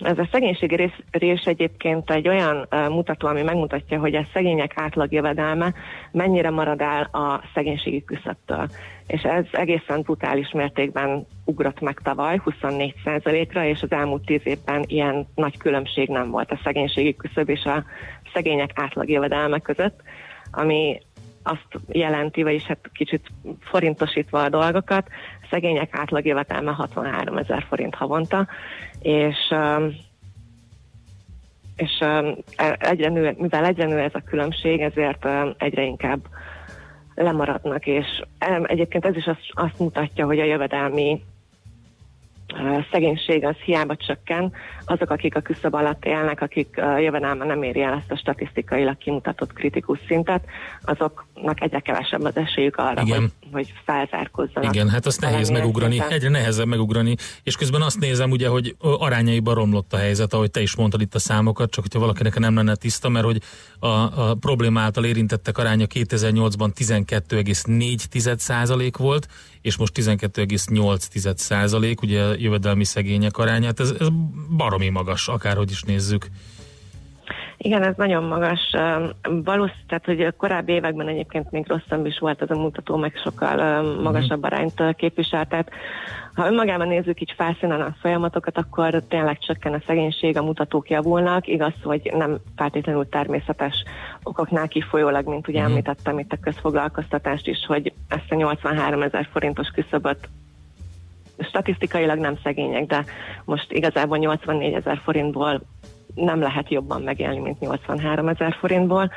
[0.00, 4.72] ez a szegénységi rész, rés egyébként egy olyan uh, mutató, ami megmutatja, hogy a szegények
[4.74, 5.74] átlagjövedelme
[6.12, 8.68] mennyire marad el a szegénységi küszöbtől.
[9.06, 15.26] És ez egészen brutális mértékben ugrott meg tavaly, 24%-ra, és az elmúlt 10 évben ilyen
[15.34, 17.84] nagy különbség nem volt a szegénységi küszöb és a
[18.32, 20.00] szegények átlagjövedelme között,
[20.50, 21.00] ami
[21.42, 23.26] azt jelenti, vagyis hát kicsit
[23.60, 25.08] forintosítva a dolgokat,
[25.50, 28.46] szegények átlagjövetelme 63 ezer forint havonta,
[29.00, 30.06] és um,
[31.78, 32.34] és um,
[32.78, 36.20] egyre nő, mivel egyre nő ez a különbség, ezért um, egyre inkább
[37.14, 38.06] lemaradnak, és
[38.62, 41.22] egyébként ez is azt, azt mutatja, hogy a jövedelmi
[42.54, 44.52] uh, szegénység az hiába csökken,
[44.84, 48.96] azok, akik a küszöb alatt élnek, akik uh, jövedelme nem éri el ezt a statisztikailag
[48.96, 50.44] kimutatott kritikus szintet,
[50.82, 53.20] azoknak egyre kevesebb az esélyük arra, Igen.
[53.20, 54.74] hogy, hogy felzárkozzanak.
[54.74, 56.12] Igen, hát azt nehéz megugrani, szinten.
[56.12, 60.60] egyre nehezebb megugrani, és közben azt nézem ugye, hogy arányaiban romlott a helyzet, ahogy te
[60.60, 63.42] is mondtad itt a számokat, csak hogyha valakinek nem lenne tiszta, mert hogy
[63.78, 69.28] a, a probléma által érintettek aránya 2008-ban 12,4 százalék volt,
[69.60, 74.06] és most 12,8 százalék, ugye a jövedelmi szegények arányát, ez, ez
[74.56, 76.28] baromi magas, akárhogy is nézzük.
[77.60, 78.60] Igen, ez nagyon magas.
[79.22, 83.58] Valószínű, tehát, hogy korábbi években egyébként még rosszabb is volt az a mutató, meg sokkal
[83.58, 85.48] ö, magasabb arányt képviselt.
[85.48, 85.70] Tehát,
[86.34, 91.46] ha önmagában nézzük így felszínen a folyamatokat, akkor tényleg csökken a szegénység, a mutatók javulnak.
[91.46, 93.74] Igaz, hogy nem feltétlenül természetes
[94.22, 95.68] okoknál kifolyólag, mint ugye Mhm.
[95.68, 100.28] említettem itt a közfoglalkoztatást is, hogy ezt a 83 ezer forintos küszöböt
[101.38, 103.04] statisztikailag nem szegények, de
[103.44, 105.60] most igazából 84 ezer forintból
[106.24, 109.10] nem lehet jobban megélni, mint 83 ezer forintból,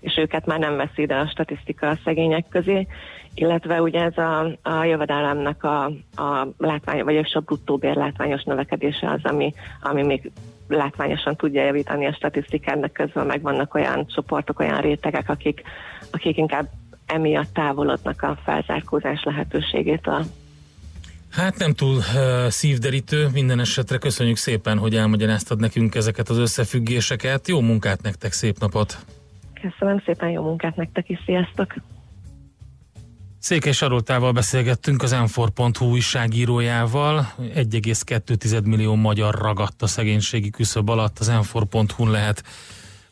[0.00, 2.86] és őket már nem veszi ide a statisztika a szegények közé,
[3.34, 5.84] illetve ugye ez a, a jövedelemnek a,
[6.16, 9.52] a látvány, vagy a bruttó látványos növekedése az, ami,
[9.82, 10.30] ami még
[10.68, 15.62] látványosan tudja javítani a statisztikát, de közben meg vannak olyan csoportok, olyan rétegek, akik,
[16.12, 16.68] akik inkább
[17.06, 20.24] emiatt távolodnak a felzárkózás lehetőségétől.
[21.30, 27.48] Hát nem túl uh, szívderítő, minden esetre köszönjük szépen, hogy elmagyaráztad nekünk ezeket az összefüggéseket.
[27.48, 28.98] Jó munkát nektek, szép napot!
[29.60, 31.74] Köszönöm szépen, jó munkát nektek is, sziasztok!
[33.38, 37.32] Székely Saroltával beszélgettünk az m újságírójával.
[37.38, 41.18] 1,2 millió magyar ragadt a szegénységi küszöb alatt.
[41.18, 42.42] Az m lehet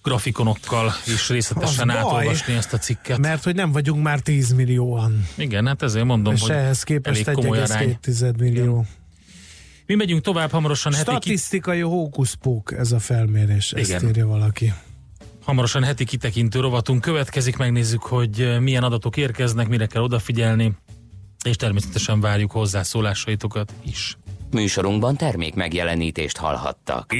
[0.06, 3.18] grafikonokkal is részletesen baj, átolvasni ezt a cikket.
[3.18, 5.26] Mert hogy nem vagyunk már 10 millióan.
[5.34, 7.98] Igen, hát ezért mondom, és hogy ehhez képest elég komoly arány.
[8.02, 8.86] 1,2 millió.
[9.86, 14.08] Mi megyünk tovább hamarosan heti, Statisztikai hókuszpók ez a felmérés, ezt Igen.
[14.08, 14.72] írja valaki.
[15.44, 20.76] hamarosan heti kitekintő rovatunk következik, megnézzük, hogy eh, milyen adatok érkeznek, mire kell odafigyelni,
[21.44, 24.16] és természetesen várjuk hozzászólásaitokat is.
[24.50, 27.12] Műsorunkban termék megjelenítést hallhattak.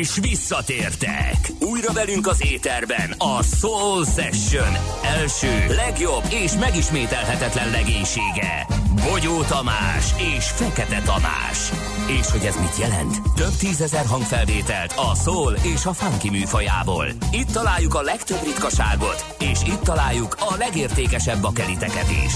[0.00, 1.36] És visszatértek!
[1.60, 4.72] Újra velünk az éterben a Soul Session
[5.04, 8.66] első, legjobb és megismételhetetlen legénysége.
[9.10, 11.70] Bogyó Tamás és Fekete Tamás.
[12.18, 13.16] És hogy ez mit jelent?
[13.34, 17.06] Több tízezer hangfelvételt a soul és a funky műfajából.
[17.30, 22.32] Itt találjuk a legtöbb ritkaságot, és itt találjuk a legértékesebb bakeliteket is.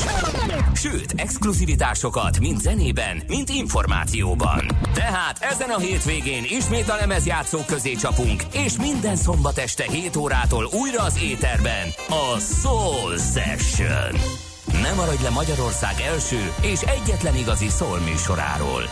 [0.74, 4.66] Sőt, exkluzivitásokat mind zenében, mind információban.
[4.94, 10.68] Tehát ezen a hétvégén ismét a lemezjátszók közé csapunk, és minden szombat este 7 órától
[10.72, 14.20] újra az éterben a Soul Session.
[14.82, 18.82] Ne maradj le Magyarország első és egyetlen igazi soul műsoráról.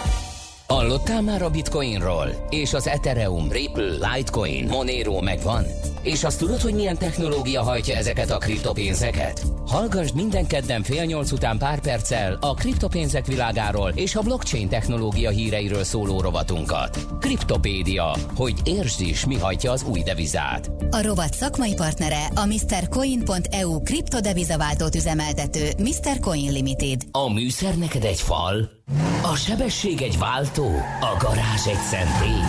[0.67, 2.47] Hallottál már a Bitcoinról?
[2.51, 5.65] És az Ethereum, Ripple, Litecoin, Monero megvan?
[6.05, 9.43] És azt tudod, hogy milyen technológia hajtja ezeket a kriptopénzeket?
[9.67, 15.31] Hallgass minden kedden fél nyolc után pár perccel a kriptopénzek világáról és a blockchain technológia
[15.31, 17.07] híreiről szóló rovatunkat.
[17.21, 20.71] Kriptopédia, hogy értsd is, mi hajtja az új devizát.
[20.91, 26.19] A rovat szakmai partnere a MrCoin.eu kriptodevizaváltót üzemeltető Mr.
[26.21, 27.03] Coin Limited.
[27.11, 28.71] A műszer neked egy fal?
[29.23, 30.67] A sebesség egy váltó?
[31.01, 32.41] A garázs egy szentély?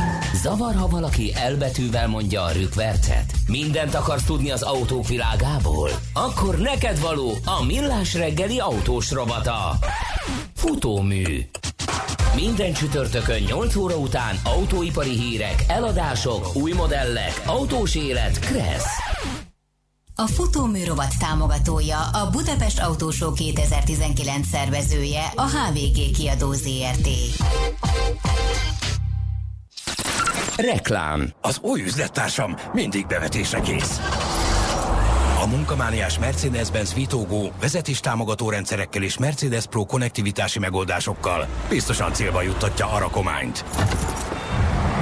[0.41, 3.33] Zavar, ha valaki elbetűvel mondja a rükvercet?
[3.47, 5.89] Mindent akarsz tudni az autók világából?
[6.13, 9.77] Akkor neked való a millás reggeli autós rovata.
[10.55, 11.45] Futómű.
[12.35, 18.97] Minden csütörtökön 8 óra után autóipari hírek, eladások, új modellek, autós élet, kressz.
[20.15, 27.07] A futómű rovat támogatója a Budapest Autósó 2019 szervezője a HVG kiadó ZRT.
[30.57, 31.29] Reklám.
[31.41, 33.99] Az új üzlettársam mindig bevetésre kész.
[35.41, 42.91] A munkamániás Mercedes-Benz Vitogó vezetés támogató rendszerekkel és Mercedes Pro konnektivitási megoldásokkal biztosan célba juttatja
[42.91, 43.65] a rakományt.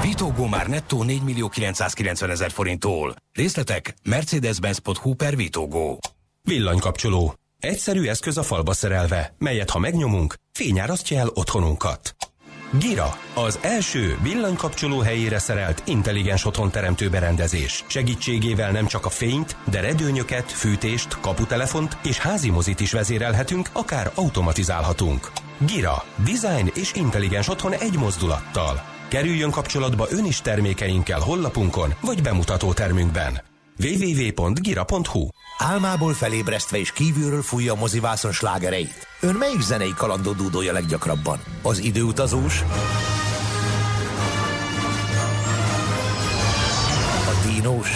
[0.01, 3.15] Vitogó már nettó 4 millió 990 ezer forinttól.
[3.31, 5.99] Részletek mercedes-benz.hu per Vitogó.
[6.41, 7.33] Villanykapcsoló.
[7.59, 12.15] Egyszerű eszköz a falba szerelve, melyet ha megnyomunk, fényárasztja el otthonunkat.
[12.79, 17.83] Gira, az első villanykapcsoló helyére szerelt intelligens otthonteremtő berendezés.
[17.87, 24.11] Segítségével nem csak a fényt, de redőnyöket, fűtést, kaputelefont és házi mozit is vezérelhetünk, akár
[24.15, 25.31] automatizálhatunk.
[25.57, 28.83] Gira, design és intelligens otthon egy mozdulattal.
[29.07, 33.52] Kerüljön kapcsolatba ön is termékeinkkel hollapunkon vagy bemutató termünkben.
[33.79, 35.27] www.gira.hu
[35.57, 39.07] Álmából felébresztve és kívülről fújja a mozivászon slágereit.
[39.19, 41.39] Ön melyik zenei kalandó dúdolja leggyakrabban?
[41.61, 42.63] Az időutazós?
[47.25, 47.89] A dínós?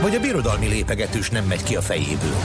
[0.00, 2.36] Vagy a birodalmi lépegetős nem megy ki a fejéből?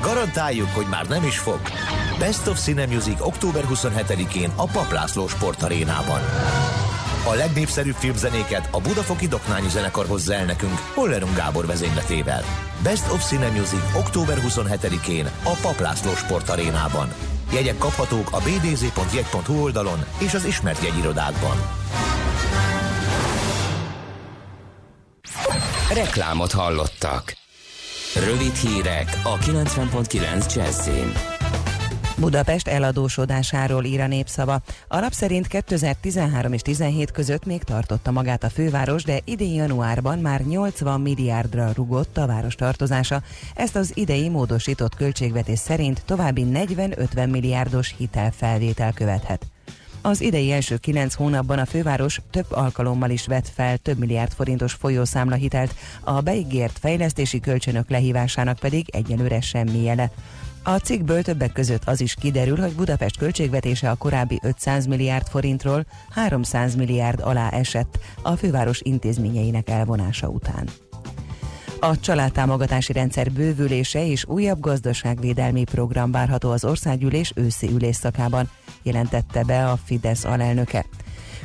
[0.00, 1.60] Garantáljuk, hogy már nem is fog.
[2.22, 6.20] Best of Cine Music október 27-én a Paplászló Sportarénában.
[7.26, 12.42] A legnépszerűbb filmzenéket a Budafoki Doknányi Zenekar hozza el nekünk Hollerung Gábor vezényletével.
[12.82, 17.12] Best of Cine Music október 27-én a Paplászló Sportarénában.
[17.52, 21.56] Jegyek kaphatók a bdz.jegy.hu oldalon és az ismert jegyirodákban.
[25.94, 27.36] Reklámot hallottak.
[28.14, 31.12] Rövid hírek a 90.9 Jazzin.
[32.16, 34.60] Budapest eladósodásáról ír a népszava.
[34.88, 40.40] Alap szerint 2013 és 17 között még tartotta magát a főváros, de idén januárban már
[40.40, 43.22] 80 milliárdra rugott a város tartozása.
[43.54, 49.46] Ezt az idei módosított költségvetés szerint további 40-50 milliárdos hitelfelvétel követhet.
[50.02, 54.72] Az idei első kilenc hónapban a főváros több alkalommal is vett fel több milliárd forintos
[54.72, 60.10] folyószámla hitelt, a beígért fejlesztési kölcsönök lehívásának pedig egyelőre semmi jele.
[60.64, 65.84] A cikkből többek között az is kiderül, hogy Budapest költségvetése a korábbi 500 milliárd forintról
[66.10, 70.68] 300 milliárd alá esett a főváros intézményeinek elvonása után.
[71.80, 78.50] A családtámogatási rendszer bővülése és újabb gazdaságvédelmi program várható az országgyűlés őszi ülésszakában,
[78.82, 80.84] jelentette be a Fidesz alelnöke.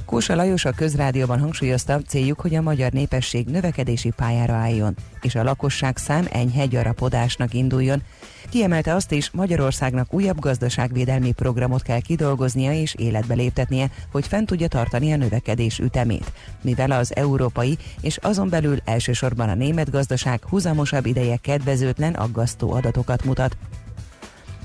[0.08, 5.44] Kósa Lajos a közrádióban hangsúlyozta, céljuk, hogy a magyar népesség növekedési pályára álljon, és a
[5.44, 8.04] lakosság szám enyhe gyarapodásnak induljon.
[8.50, 14.68] Kiemelte azt is, Magyarországnak újabb gazdaságvédelmi programot kell kidolgoznia és életbe léptetnie, hogy fent tudja
[14.68, 16.32] tartani a növekedés ütemét.
[16.62, 23.24] Mivel az európai és azon belül elsősorban a német gazdaság húzamosabb ideje kedvezőtlen, aggasztó adatokat
[23.24, 23.58] mutat.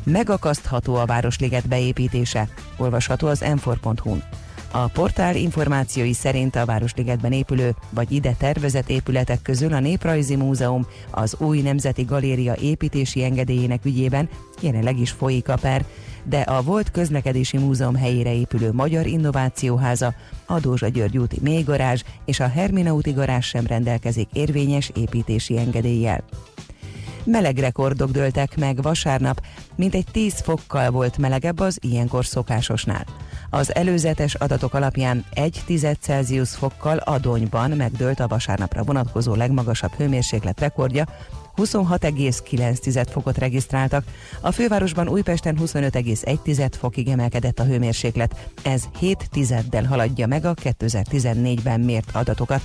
[0.05, 3.71] Megakasztható a Városliget beépítése, olvasható az m
[4.75, 10.87] a portál információi szerint a Városligetben épülő vagy ide tervezett épületek közül a Néprajzi Múzeum
[11.11, 14.29] az új Nemzeti Galéria építési engedélyének ügyében
[14.61, 15.85] jelenleg is folyik a per,
[16.25, 20.15] de a volt közlekedési múzeum helyére épülő Magyar Innovációháza,
[20.47, 26.25] a Dózsa György úti mélygarázs és a Hermina úti garázs sem rendelkezik érvényes építési engedéllyel.
[27.25, 29.43] Meleg rekordok dőltek meg vasárnap,
[29.77, 33.05] mintegy 10 fokkal volt melegebb az ilyenkor szokásosnál.
[33.51, 40.61] Az előzetes adatok alapján 1 10 Celsius fokkal Adonyban megdőlt a vasárnapra vonatkozó legmagasabb hőmérséklet
[40.61, 41.05] rekordja,
[41.57, 44.05] 26,9 fokot regisztráltak.
[44.41, 48.51] A fővárosban Újpesten 25,1 fokig emelkedett a hőmérséklet.
[48.63, 52.63] Ez 7 tizeddel haladja meg a 2014-ben mért adatokat.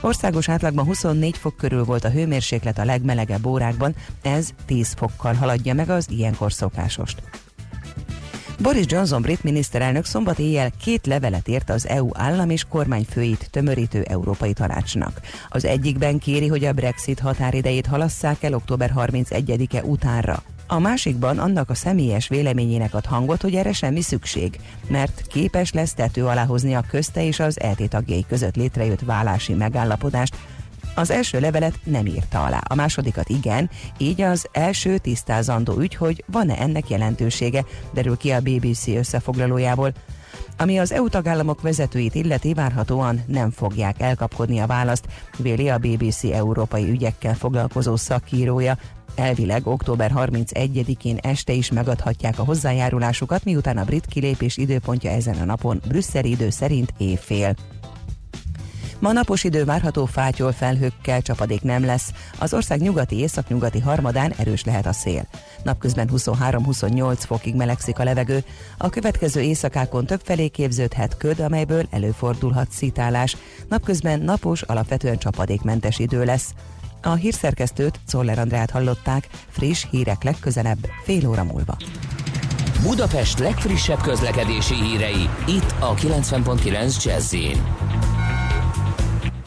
[0.00, 5.74] Országos átlagban 24 fok körül volt a hőmérséklet a legmelegebb órákban, ez 10 fokkal haladja
[5.74, 7.22] meg az ilyenkor szokásost.
[8.62, 14.02] Boris Johnson brit miniszterelnök szombat éjjel két levelet írt az EU állam és kormányfőit tömörítő
[14.02, 15.20] Európai Tanácsnak.
[15.48, 20.42] Az egyikben kéri, hogy a Brexit határidejét halasszák el október 31-e utánra.
[20.70, 25.94] A másikban annak a személyes véleményének ad hangot, hogy erre semmi szükség, mert képes lesz
[25.94, 30.36] tető alá hozni a közte és az ET tagjai között létrejött vállási megállapodást,
[30.94, 36.24] az első levelet nem írta alá, a másodikat igen, így az első tisztázandó ügy, hogy
[36.26, 39.92] van-e ennek jelentősége, derül ki a BBC összefoglalójából.
[40.56, 45.06] Ami az EU tagállamok vezetőit illeti, várhatóan nem fogják elkapkodni a választ,
[45.38, 48.78] véli a BBC európai ügyekkel foglalkozó szakírója,
[49.18, 55.44] Elvileg október 31-én este is megadhatják a hozzájárulásukat, miután a brit kilépés időpontja ezen a
[55.44, 57.54] napon brüsszeli idő szerint évfél.
[58.98, 62.12] Ma napos idő várható fátyol felhőkkel, csapadék nem lesz.
[62.38, 65.26] Az ország nyugati északnyugati harmadán erős lehet a szél.
[65.62, 68.44] Napközben 23-28 fokig melegszik a levegő.
[68.76, 73.36] A következő éjszakákon többfelé képződhet köd, amelyből előfordulhat szítálás.
[73.68, 76.54] Napközben napos, alapvetően csapadékmentes idő lesz.
[77.02, 81.76] A hírszerkesztőt, Czoller Andrát hallották, friss hírek legközelebb, fél óra múlva.
[82.82, 87.34] Budapest legfrissebb közlekedési hírei, itt a 90.9 jazz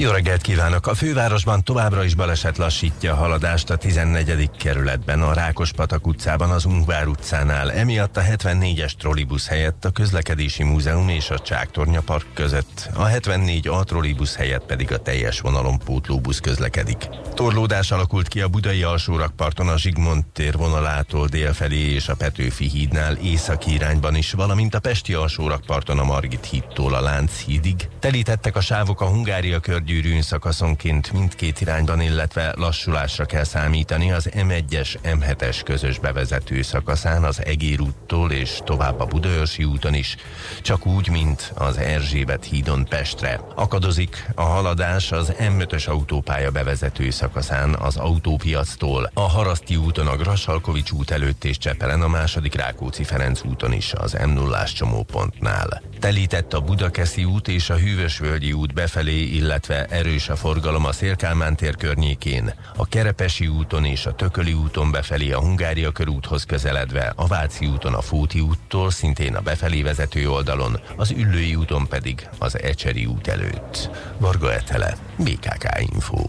[0.01, 0.87] jó reggelt kívánok!
[0.87, 4.49] A fővárosban továbbra is baleset lassítja a haladást a 14.
[4.57, 7.71] kerületben, a Rákospatak utcában, az Ungvár utcánál.
[7.71, 13.67] Emiatt a 74-es trollibusz helyett a Közlekedési Múzeum és a Csáktornya Park között, a 74
[13.67, 17.09] A trollibusz helyett pedig a teljes vonalon pótlóbusz közlekedik.
[17.33, 23.15] Torlódás alakult ki a budai alsórakparton a Zsigmond tér vonalától délfelé és a Petőfi hídnál
[23.15, 27.87] északi irányban is, valamint a Pesti alsórakparton a Margit hídtól a Lánchídig.
[27.99, 34.29] Telítettek a sávok a Hungária körgy gyűrűn szakaszonként mindkét irányban, illetve lassulásra kell számítani az
[34.33, 40.15] M1-es, M7-es közös bevezető szakaszán az Egér úttól és tovább a Budaörsi úton is,
[40.61, 43.39] csak úgy, mint az Erzsébet hídon Pestre.
[43.55, 50.91] Akadozik a haladás az M5-ös autópálya bevezető szakaszán az autópiactól, a Haraszti úton a Grassalkovics
[50.91, 55.81] út előtt és Csepelen a második Rákóczi-Ferenc úton is az m 0 csomópontnál.
[55.99, 61.55] Telített a Budakeszi út és a Hűvösvölgyi út befelé, illetve erős a forgalom a Szélkálmán
[61.55, 67.27] tér környékén, a Kerepesi úton és a Tököli úton befelé a Hungária körúthoz közeledve, a
[67.27, 72.61] Váci úton a Fóti úttól, szintén a befelé vezető oldalon, az Üllői úton pedig az
[72.61, 73.89] Ecseri út előtt.
[74.17, 76.25] Varga Etele, BKK Info.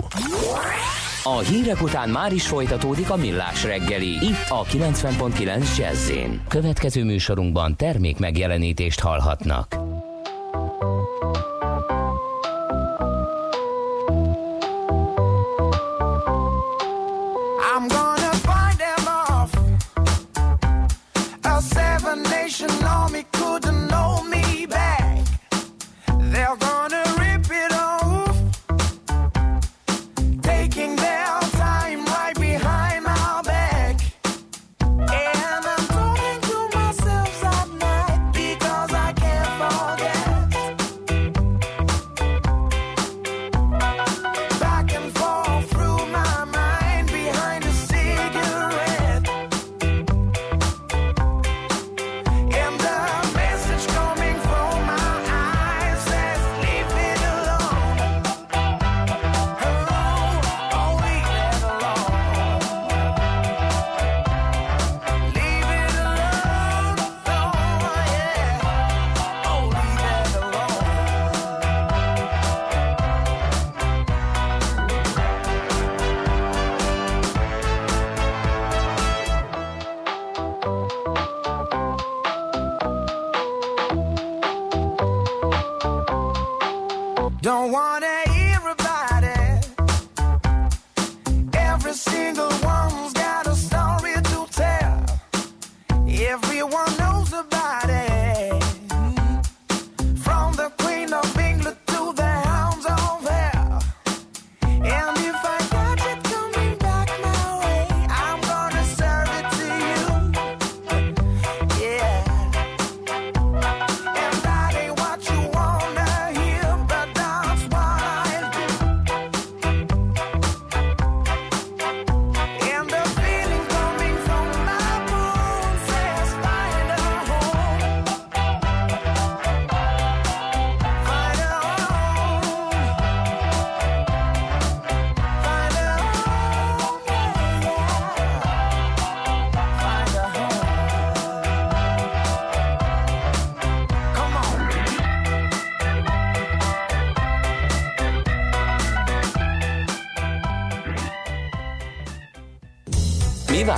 [1.25, 4.11] A hírek után már is folytatódik a millás reggeli.
[4.11, 6.11] Itt a 90.9 jazz
[6.49, 9.77] Következő műsorunkban termék megjelenítést hallhatnak.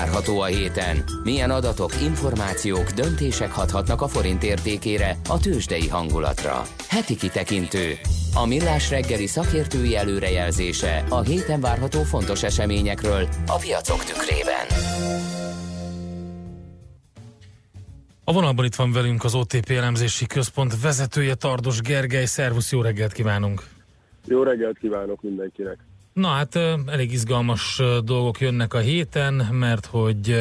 [0.04, 1.04] Várható a héten?
[1.22, 6.62] Milyen adatok, információk, döntések hathatnak a forint értékére, a tőzsdei hangulatra?
[6.88, 7.92] Heti kitekintő.
[8.34, 14.66] A millás reggeli szakértői előrejelzése a héten várható fontos eseményekről a piacok tükrében.
[18.24, 22.24] A vonalban itt van velünk az OTP elemzési központ vezetője Tardos Gergely.
[22.24, 23.62] Szervusz, jó reggelt kívánunk!
[24.26, 25.78] Jó reggelt kívánok mindenkinek!
[26.14, 30.34] Na hát elég izgalmas dolgok jönnek a héten, mert hogy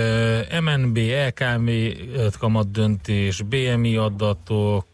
[0.61, 4.85] MNB, LKM ö, kamat döntés, BMI adatok,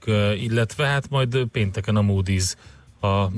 [0.41, 2.53] illetve hát majd pénteken a Moody's,
[2.99, 3.29] ha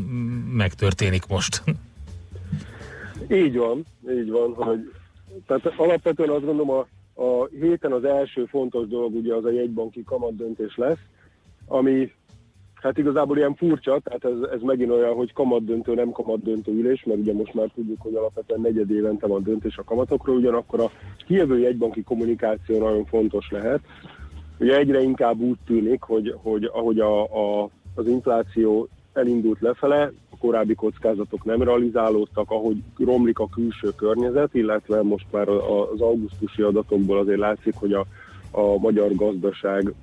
[0.53, 1.63] megtörténik most.
[3.31, 4.91] Így van, így van, hogy
[5.47, 6.87] tehát alapvetően azt gondolom a,
[7.23, 10.99] a héten az első fontos dolog ugye az a jegybanki kamatdöntés lesz,
[11.67, 12.11] ami
[12.81, 17.19] hát igazából ilyen furcsa, tehát ez, ez megint olyan, hogy kamatdöntő, nem kamatdöntő ülés, mert
[17.19, 20.91] ugye most már tudjuk, hogy alapvetően negyed évente van döntés a kamatokról, ugyanakkor a
[21.27, 23.79] kijövő jegybanki kommunikáció nagyon fontos lehet.
[24.59, 30.37] Ugye egyre inkább úgy tűnik, hogy, hogy ahogy a, a, az infláció elindult lefele, a
[30.37, 37.17] korábbi kockázatok nem realizálódtak, ahogy romlik a külső környezet, illetve most már az augusztusi adatokból
[37.17, 38.05] azért látszik, hogy a,
[38.51, 39.93] a magyar gazdaság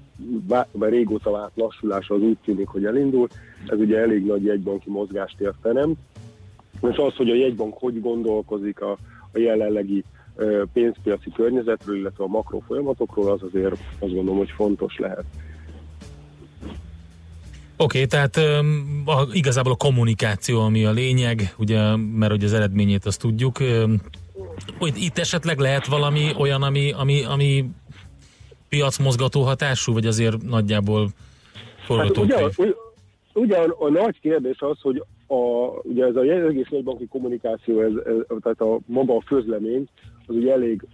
[0.73, 3.29] vagy régóta várt lassulása az úgy tűnik, hogy elindul.
[3.67, 5.93] Ez ugye elég nagy jegybanki mozgást értenem.
[6.91, 8.91] És az, hogy a jegybank hogy gondolkozik a,
[9.33, 10.05] a jelenlegi
[10.73, 15.25] pénzpiaci környezetről, illetve a makro folyamatokról, az azért azt gondolom, hogy fontos lehet.
[17.77, 23.07] Oké, tehát öm, a, igazából a kommunikáció, ami a lényeg, ugye, mert hogy az eredményét
[23.07, 23.59] azt tudjuk.
[24.79, 27.71] Hogy itt esetleg lehet valami olyan, ami, ami, ami
[28.69, 32.53] piacmozgató hatású, vagy azért nagyjából Hát forgatókönyv?
[32.57, 32.75] ugye, ugye,
[33.33, 35.35] ugye a, nagy kérdés az, hogy a,
[35.83, 39.89] ugye ez a egész jegybanki kommunikáció, ez, ez, tehát a maga a közlemény,
[40.27, 40.87] az ugye elég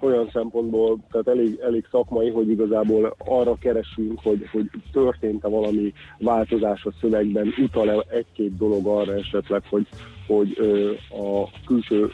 [0.00, 6.84] olyan szempontból, tehát elég, elég szakmai, hogy igazából arra keresünk, hogy, hogy történt-e valami változás
[6.84, 9.86] a szövegben, utal-e egy-két dolog arra esetleg, hogy,
[10.26, 12.10] hogy ö, a külső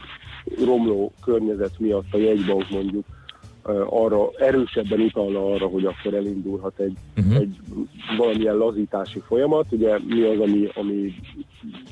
[0.64, 3.04] romló környezet miatt a jegybank mondjuk
[3.88, 7.36] arra erősebben utalna arra, hogy akkor elindulhat egy, uh-huh.
[7.36, 7.56] egy
[8.16, 9.66] valamilyen lazítási folyamat.
[9.70, 11.14] Ugye mi az, ami, ami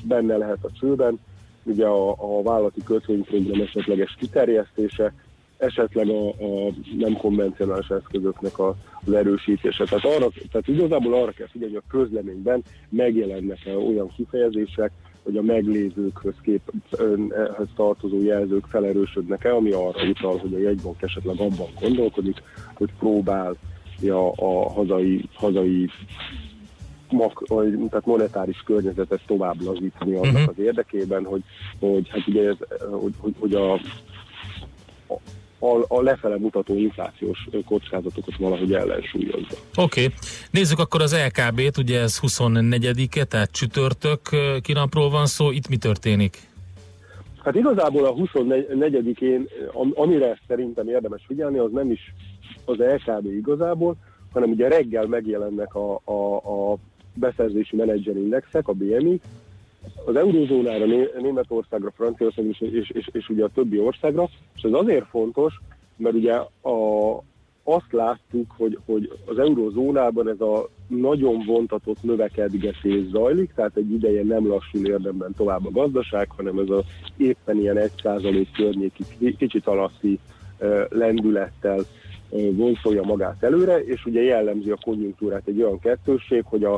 [0.03, 1.19] benne lehet a csőben,
[1.63, 5.13] ugye a, a vállalati kötvényprogram esetleges kiterjesztése,
[5.57, 8.75] esetleg a, a nem konvencionális eszközöknek a,
[9.05, 9.85] az erősítése.
[9.85, 14.91] Tehát, arra, tehát igazából arra kell figyelni, hogy a közleményben megjelennek-e olyan kifejezések,
[15.23, 21.67] hogy a meglévőkhöz képhez tartozó jelzők felerősödnek-e, ami arra utal, hogy a jegybank esetleg abban
[21.79, 22.41] gondolkodik,
[22.75, 23.55] hogy próbál
[24.01, 25.89] ja, a hazai, hazai
[27.09, 27.43] mak,
[27.89, 30.49] tehát monetáris környezetet tovább lazítani annak Mhm.
[30.49, 31.43] az érdekében, hogy,
[31.79, 32.57] hogy hát ugye ez,
[32.91, 33.79] hogy, hogy, hogy a, a,
[35.87, 39.55] a lefele mutató inflációs kockázatokat valahogy ellensúlyozza.
[39.75, 40.13] Oké, okay.
[40.51, 44.19] nézzük akkor az LKB-t, ugye ez 24-e, tehát csütörtök
[44.61, 46.37] kinapról van szó, itt mi történik?
[47.43, 52.13] Hát igazából a 24-én, am- amire szerintem érdemes figyelni, az nem is
[52.65, 53.95] az LKB igazából,
[54.33, 56.77] hanem ugye reggel megjelennek a, a, a
[57.13, 59.19] beszerzési menedzserindexek, a BMI,
[60.05, 64.73] az eurózónára, Né- Németországra, Franciaországra és, és, és, és ugye a többi országra, és ez
[64.73, 65.61] azért fontos,
[65.97, 67.17] mert ugye a,
[67.63, 74.23] azt láttuk, hogy, hogy az eurózónában ez a nagyon vontatott növekedgetés zajlik, tehát egy ideje
[74.23, 76.83] nem lassul érdemben tovább a gazdaság, hanem ez az
[77.17, 80.19] éppen ilyen 1% környéki ki- kicsit alatti
[80.89, 81.79] lendülettel
[82.29, 86.73] vonszolja magát előre, és ugye jellemzi a konjunktúrát egy olyan kettősség, hogy a,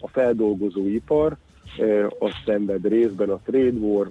[0.00, 1.36] a feldolgozóipar
[1.78, 4.10] eh, az szenved részben a trade war,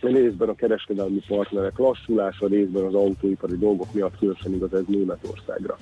[0.00, 5.76] részben a kereskedelmi partnerek lassulása, részben az autóipari dolgok miatt különösen igaz ez Németországra.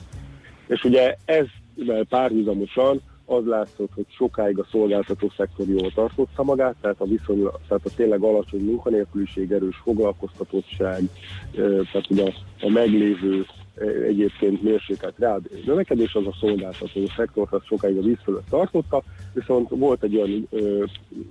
[0.66, 7.00] És ugye ezzel párhuzamosan az látszott, hogy sokáig a szolgáltató szektor jól tartotta magát, tehát
[7.00, 11.02] a viszony, tehát a tényleg alacsony munkanélküliség, erős foglalkoztatottság,
[11.92, 12.32] tehát ugye a,
[12.66, 13.46] a meglévő
[14.08, 19.68] egyébként mérsékelt reálbéri növekedés, az a szolgáltató szektor, az sokáig a víz fölött tartotta, viszont
[19.68, 20.48] volt egy olyan,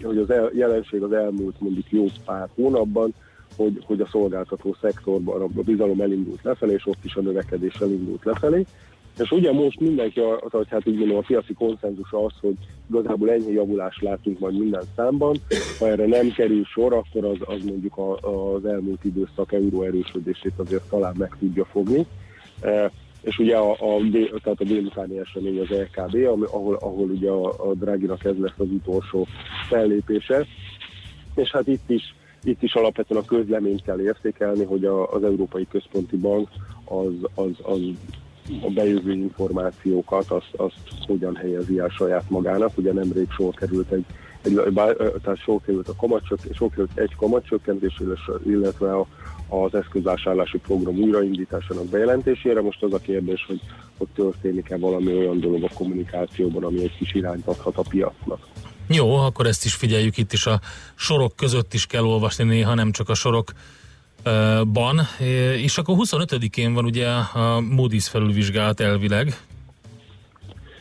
[0.03, 3.13] hogy az el, jelenség az elmúlt mondjuk jó pár hónapban,
[3.55, 8.23] hogy, hogy a szolgáltató szektorban a bizalom elindult lefelé, és ott is a növekedés elindult
[8.25, 8.65] lefelé.
[9.19, 12.55] És ugye most mindenki, az, hogy hát így mondom, a piaci konszenzus az, hogy
[12.89, 15.37] igazából ennyi javulást látunk majd minden számban.
[15.79, 20.53] Ha erre nem kerül sor, akkor az, az mondjuk a, az elmúlt időszak euró erősödését
[20.55, 22.05] azért talán meg tudja fogni.
[22.61, 24.01] E, és ugye a, a,
[24.43, 28.57] tehát a délutáni esemény az LKB, ami, ahol, ahol ugye a, a Draginak ez lesz
[28.57, 29.27] az utolsó
[29.69, 30.45] fellépése.
[31.35, 35.67] És hát itt is, itt is alapvetően a közleményt kell értékelni, hogy a, az Európai
[35.69, 36.47] Központi Bank
[36.85, 37.79] az, az, az
[38.61, 40.75] a bejövő információkat, azt, azt
[41.07, 42.77] hogyan helyezi el saját magának.
[42.77, 44.05] Ugye nemrég sor került egy,
[44.41, 48.01] egy bá- tehát sor került a kamatcsök, sor került egy kamatcsökkentés,
[48.45, 49.07] illetve a,
[49.51, 52.61] az eszközvásárlási program újraindításának bejelentésére.
[52.61, 53.59] Most az a kérdés, hogy
[53.97, 58.47] ott történik-e valami olyan dolog a kommunikációban, ami egy kis irányt adhat a piacnak.
[58.89, 60.59] Jó, akkor ezt is figyeljük, itt is a
[60.95, 63.51] sorok között is kell olvasni néha, nem csak a sorok
[64.73, 64.99] ban.
[65.57, 69.33] És akkor 25-én van ugye a Moody's felülvizsgálat elvileg.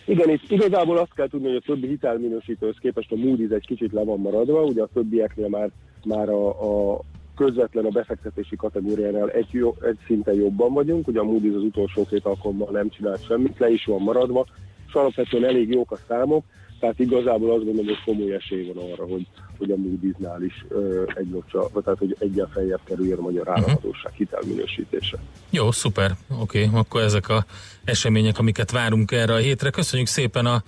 [0.07, 3.93] Igen, itt igazából azt kell tudni, hogy a többi hitelminősítőhöz képest a Moody's egy kicsit
[3.93, 5.71] le van maradva, ugye a többieknél már,
[6.05, 7.01] már a, a
[7.45, 12.07] közvetlen a befektetési kategóriánál egy, jó, egy szinten jobban vagyunk, ugye a Moody's az utolsó
[12.07, 14.47] két alkalommal nem csinált semmit, le is van maradva,
[14.87, 16.45] és alapvetően elég jók a számok,
[16.81, 19.27] tehát igazából azt gondolom, hogy komoly esély van arra, hogy,
[19.59, 21.31] hogy a Moody's-nál is ö, egy
[21.73, 25.19] vagy tehát hogy egyen feljebb kerüljön a magyar államadóság hitelminősítése.
[25.51, 26.11] Jó, szuper.
[26.41, 27.45] Oké, okay, akkor ezek a
[27.85, 29.71] események, amiket várunk erre a hétre.
[29.71, 30.63] Köszönjük szépen a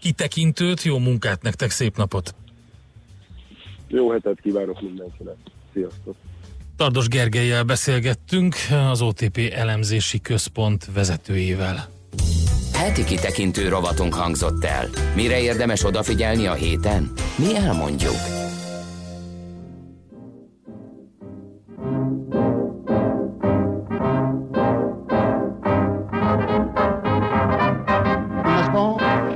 [0.00, 2.34] kitekintőt, jó munkát nektek, szép napot!
[3.88, 5.36] Jó hetet kívánok mindenkinek!
[5.76, 6.14] Sziasztok!
[6.76, 8.54] Tardos Gergelyel beszélgettünk,
[8.90, 11.88] az OTP elemzési központ vezetőjével.
[12.72, 14.88] Heti kitekintő rovatunk hangzott el.
[15.14, 17.12] Mire érdemes odafigyelni a héten?
[17.38, 18.14] Mi elmondjuk.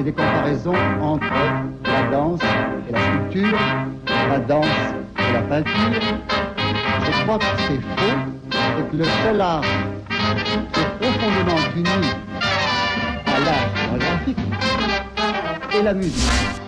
[0.05, 1.63] Des comparaisons entre
[2.89, 3.59] sculpture,
[4.29, 5.00] la danse
[5.33, 5.73] la peinture.
[7.05, 8.17] Je crois que c'est faux
[8.79, 9.63] et que le seul art
[10.45, 12.09] qui est profondément uni
[13.27, 14.39] à l'art photographique
[15.73, 16.60] est la musique.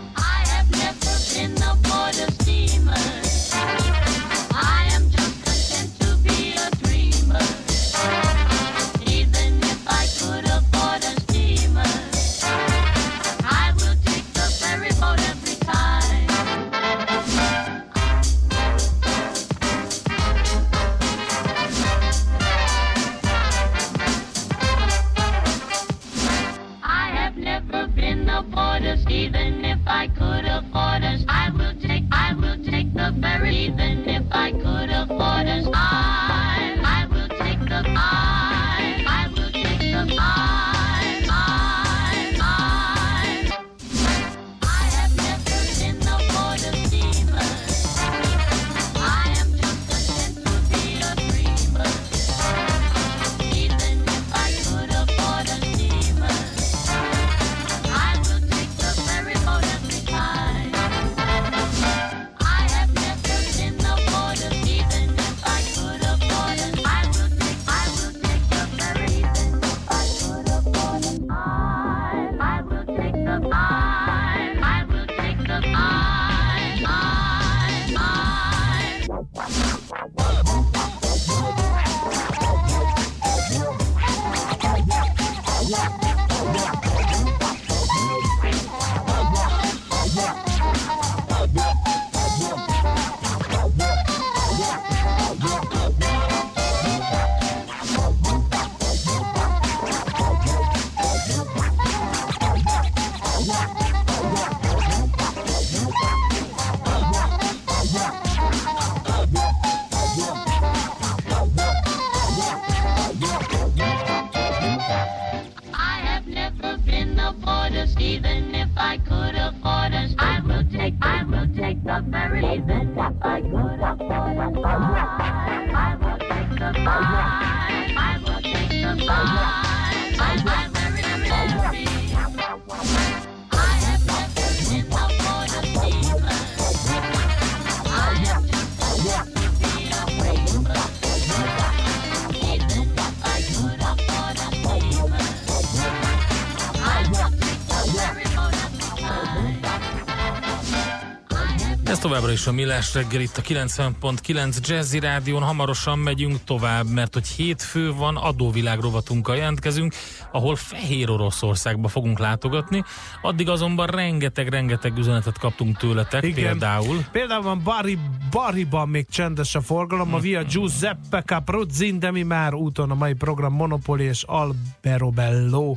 [152.13, 155.43] Továbbra is a Millás reggel itt a 90.9 Jazzy Rádión.
[155.43, 159.95] Hamarosan megyünk tovább, mert hogy hétfő van, adóvilág rovatunkkal jelentkezünk,
[160.33, 162.85] ahol Fehér Oroszországba fogunk látogatni.
[163.23, 166.35] Addig azonban rengeteg-rengeteg üzenetet kaptunk tőletek, Igen.
[166.35, 167.05] például.
[167.13, 167.99] Például van Bari,
[168.31, 173.13] Bariban még csendes a forgalom, a via Giuseppe Caprozzin, de mi már úton a mai
[173.13, 175.77] program Monopoli és Alberobello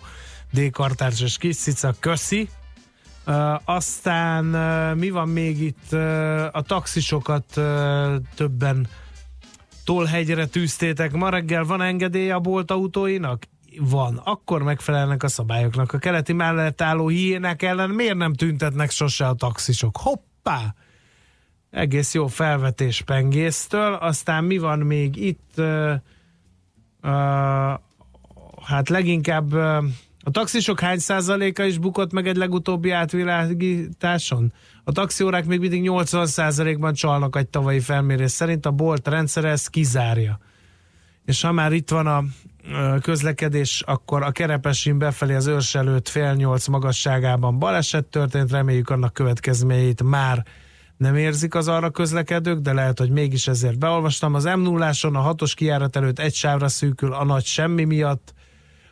[0.51, 2.49] D-kartárs és kis cica, köszi.
[3.65, 4.45] Aztán
[4.97, 5.93] mi van még itt?
[6.51, 7.45] A taxisokat
[8.35, 8.87] többen
[9.85, 11.11] Tolhegyre tűztétek.
[11.11, 13.43] Ma reggel van engedély a bolt autóinak?
[13.79, 14.21] Van.
[14.23, 15.93] Akkor megfelelnek a szabályoknak.
[15.93, 19.97] A keleti mellett álló hiének ellen miért nem tüntetnek sose a taxisok?
[19.97, 20.75] Hoppá!
[21.69, 23.93] Egész jó felvetés pengésztől.
[23.93, 25.61] Aztán mi van még itt?
[28.61, 29.53] Hát leginkább
[30.27, 34.53] a taxisok hány százaléka is bukott meg egy legutóbbi átvilágításon?
[34.83, 39.69] A taxiórák még mindig 80 százalékban csalnak egy tavalyi felmérés szerint, a bolt rendszere ezt
[39.69, 40.39] kizárja.
[41.25, 42.23] És ha már itt van a
[43.01, 49.13] közlekedés, akkor a Kerepesin befelé az őrs előtt fél nyolc magasságában baleset történt, reméljük annak
[49.13, 50.45] következményeit már
[50.97, 54.33] nem érzik az arra közlekedők, de lehet, hogy mégis ezért beolvastam.
[54.33, 58.33] Az m 0 a hatos kijárat előtt egy sávra szűkül a nagy semmi miatt,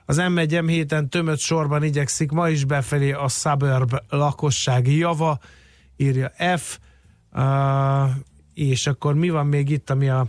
[0.05, 5.39] az M1 M7-en tömött sorban igyekszik ma is befelé a suburb lakossági java,
[5.95, 6.79] írja F,
[7.31, 8.09] uh,
[8.53, 10.27] és akkor mi van még itt, ami a,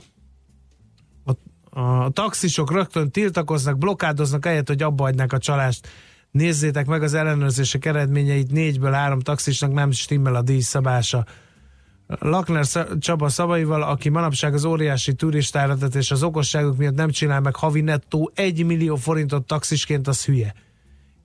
[1.24, 5.88] a, a taxisok rögtön tiltakoznak, blokkádoznak, ahelyett, hogy abba hagynák a csalást.
[6.30, 11.24] Nézzétek meg az ellenőrzések eredményeit, négyből három taxisnak nem stimmel a díjszabása.
[12.06, 12.64] Lakner
[12.98, 17.81] Csaba szavaival, aki manapság az óriási turistáradat és az okosságok miatt nem csinál meg havi
[17.81, 20.55] nettó 1 millió forintot taxisként, az hülye,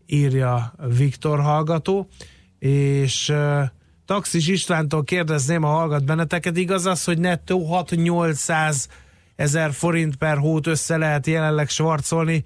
[0.06, 2.08] írja Viktor hallgató,
[2.60, 3.62] és uh,
[4.06, 8.86] Taxis Istvántól kérdezném, ha hallgat benneteket, igaz az, hogy nettó 6-800
[9.36, 12.44] ezer forint per hót össze lehet jelenleg svarcolni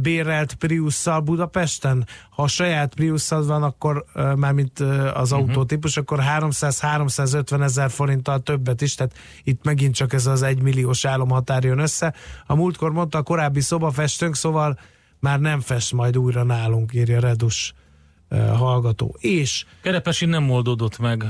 [0.00, 2.06] bérelt Priusszal Budapesten.
[2.30, 4.04] Ha a saját Priusszal van, akkor
[4.36, 4.78] mármint
[5.14, 5.40] az Mhm.
[5.40, 11.64] autótípus, akkor 300-350 ezer forinttal többet is, tehát itt megint csak ez az egymilliós álomhatár
[11.64, 12.14] jön össze.
[12.46, 14.78] A múltkor mondta a korábbi szobafestőnk, szóval
[15.18, 17.72] már nem fest majd újra nálunk, írja Redus
[18.56, 19.16] hallgató.
[19.18, 21.24] És Kerepesi nem oldódott meg,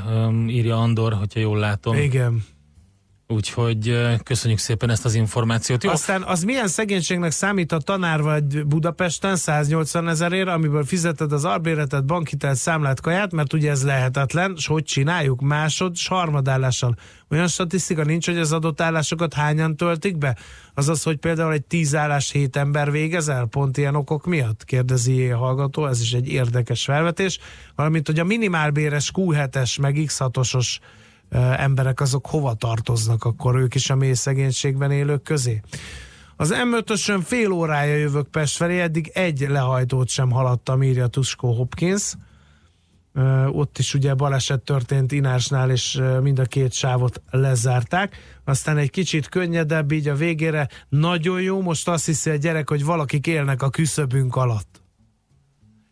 [0.48, 1.96] írja Andor, hogyha jól látom.
[1.96, 2.44] igen,
[3.32, 5.84] Úgyhogy köszönjük szépen ezt az információt.
[5.84, 11.44] Jó, Aztán az milyen szegénységnek számít, ha tanár vagy Budapesten 180 ezerért, amiből fizeted az
[11.44, 15.40] albéretet, bankhitelt, számlát, kaját, mert ugye ez lehetetlen, és hogy csináljuk?
[15.40, 16.96] Másod, s harmadállással.
[17.28, 20.36] Olyan statisztika nincs, hogy az adott állásokat hányan töltik be?
[20.74, 24.64] Azaz, hogy például egy 10 állás hét ember végezel, pont ilyen okok miatt?
[24.64, 27.38] Kérdezi a hallgató, ez is egy érdekes felvetés.
[27.74, 30.99] Valamint, hogy a minimálbéres Q7-es, meg X6-osos ö,
[31.56, 35.60] emberek azok hova tartoznak, akkor ők is a mély szegénységben élők közé.
[36.36, 42.14] Az M5-ösön fél órája jövök Pest felé, eddig egy lehajtót sem haladtam, írja Tuskó Hopkins.
[43.46, 48.16] Ott is ugye baleset történt Inársnál, és mind a két sávot lezárták.
[48.44, 52.84] Aztán egy kicsit könnyedebb, így a végére nagyon jó, most azt hiszi a gyerek, hogy
[52.84, 54.79] valakik élnek a küszöbünk alatt.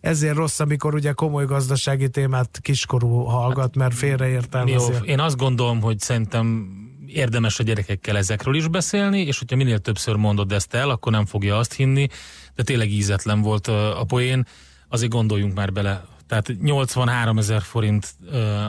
[0.09, 4.93] Ezért rossz, amikor ugye komoly gazdasági témát kiskorú hallgat, mert Jó, félreértelmezi.
[5.05, 6.69] én azt gondolom, hogy szerintem
[7.07, 11.27] érdemes a gyerekekkel ezekről is beszélni, és hogyha minél többször mondod ezt el, akkor nem
[11.27, 12.07] fogja azt hinni,
[12.55, 14.47] de tényleg ízetlen volt a poén,
[14.89, 16.05] azért gondoljunk már bele.
[16.27, 18.15] Tehát 83 ezer forint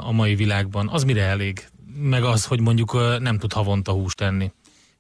[0.02, 1.68] a mai világban, az mire elég?
[2.02, 4.52] Meg az, hogy mondjuk nem tud havonta húst enni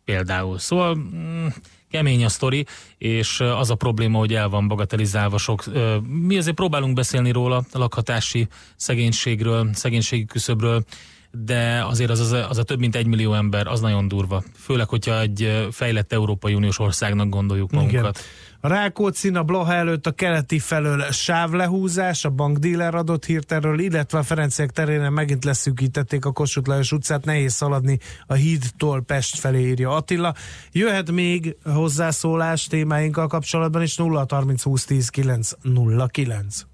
[0.03, 0.60] például.
[0.60, 1.48] Szóval mm,
[1.90, 2.66] kemény a sztori,
[2.98, 5.64] és az a probléma, hogy el van bagatelizálva sok.
[6.07, 10.84] Mi azért próbálunk beszélni róla, a lakhatási szegénységről, szegénységi küszöbről,
[11.32, 14.44] de azért az, az, a, az a több mint egy millió ember, az nagyon durva.
[14.56, 18.18] Főleg, hogyha egy fejlett Európai Uniós országnak gondoljuk magunkat.
[18.18, 18.28] Igen.
[18.61, 24.18] A Rákóczin a Blaha előtt a keleti felől sávlehúzás, a bankdíler adott hírt erről, illetve
[24.18, 29.68] a Ferenciek terén megint leszűkítették a Kossuth Lajos utcát, nehéz szaladni a hídtól Pest felé
[29.68, 30.36] írja Attila.
[30.72, 35.52] Jöhet még hozzászólás témáinkkal kapcsolatban is 0 30 20 10 9
[36.11, 36.69] 09.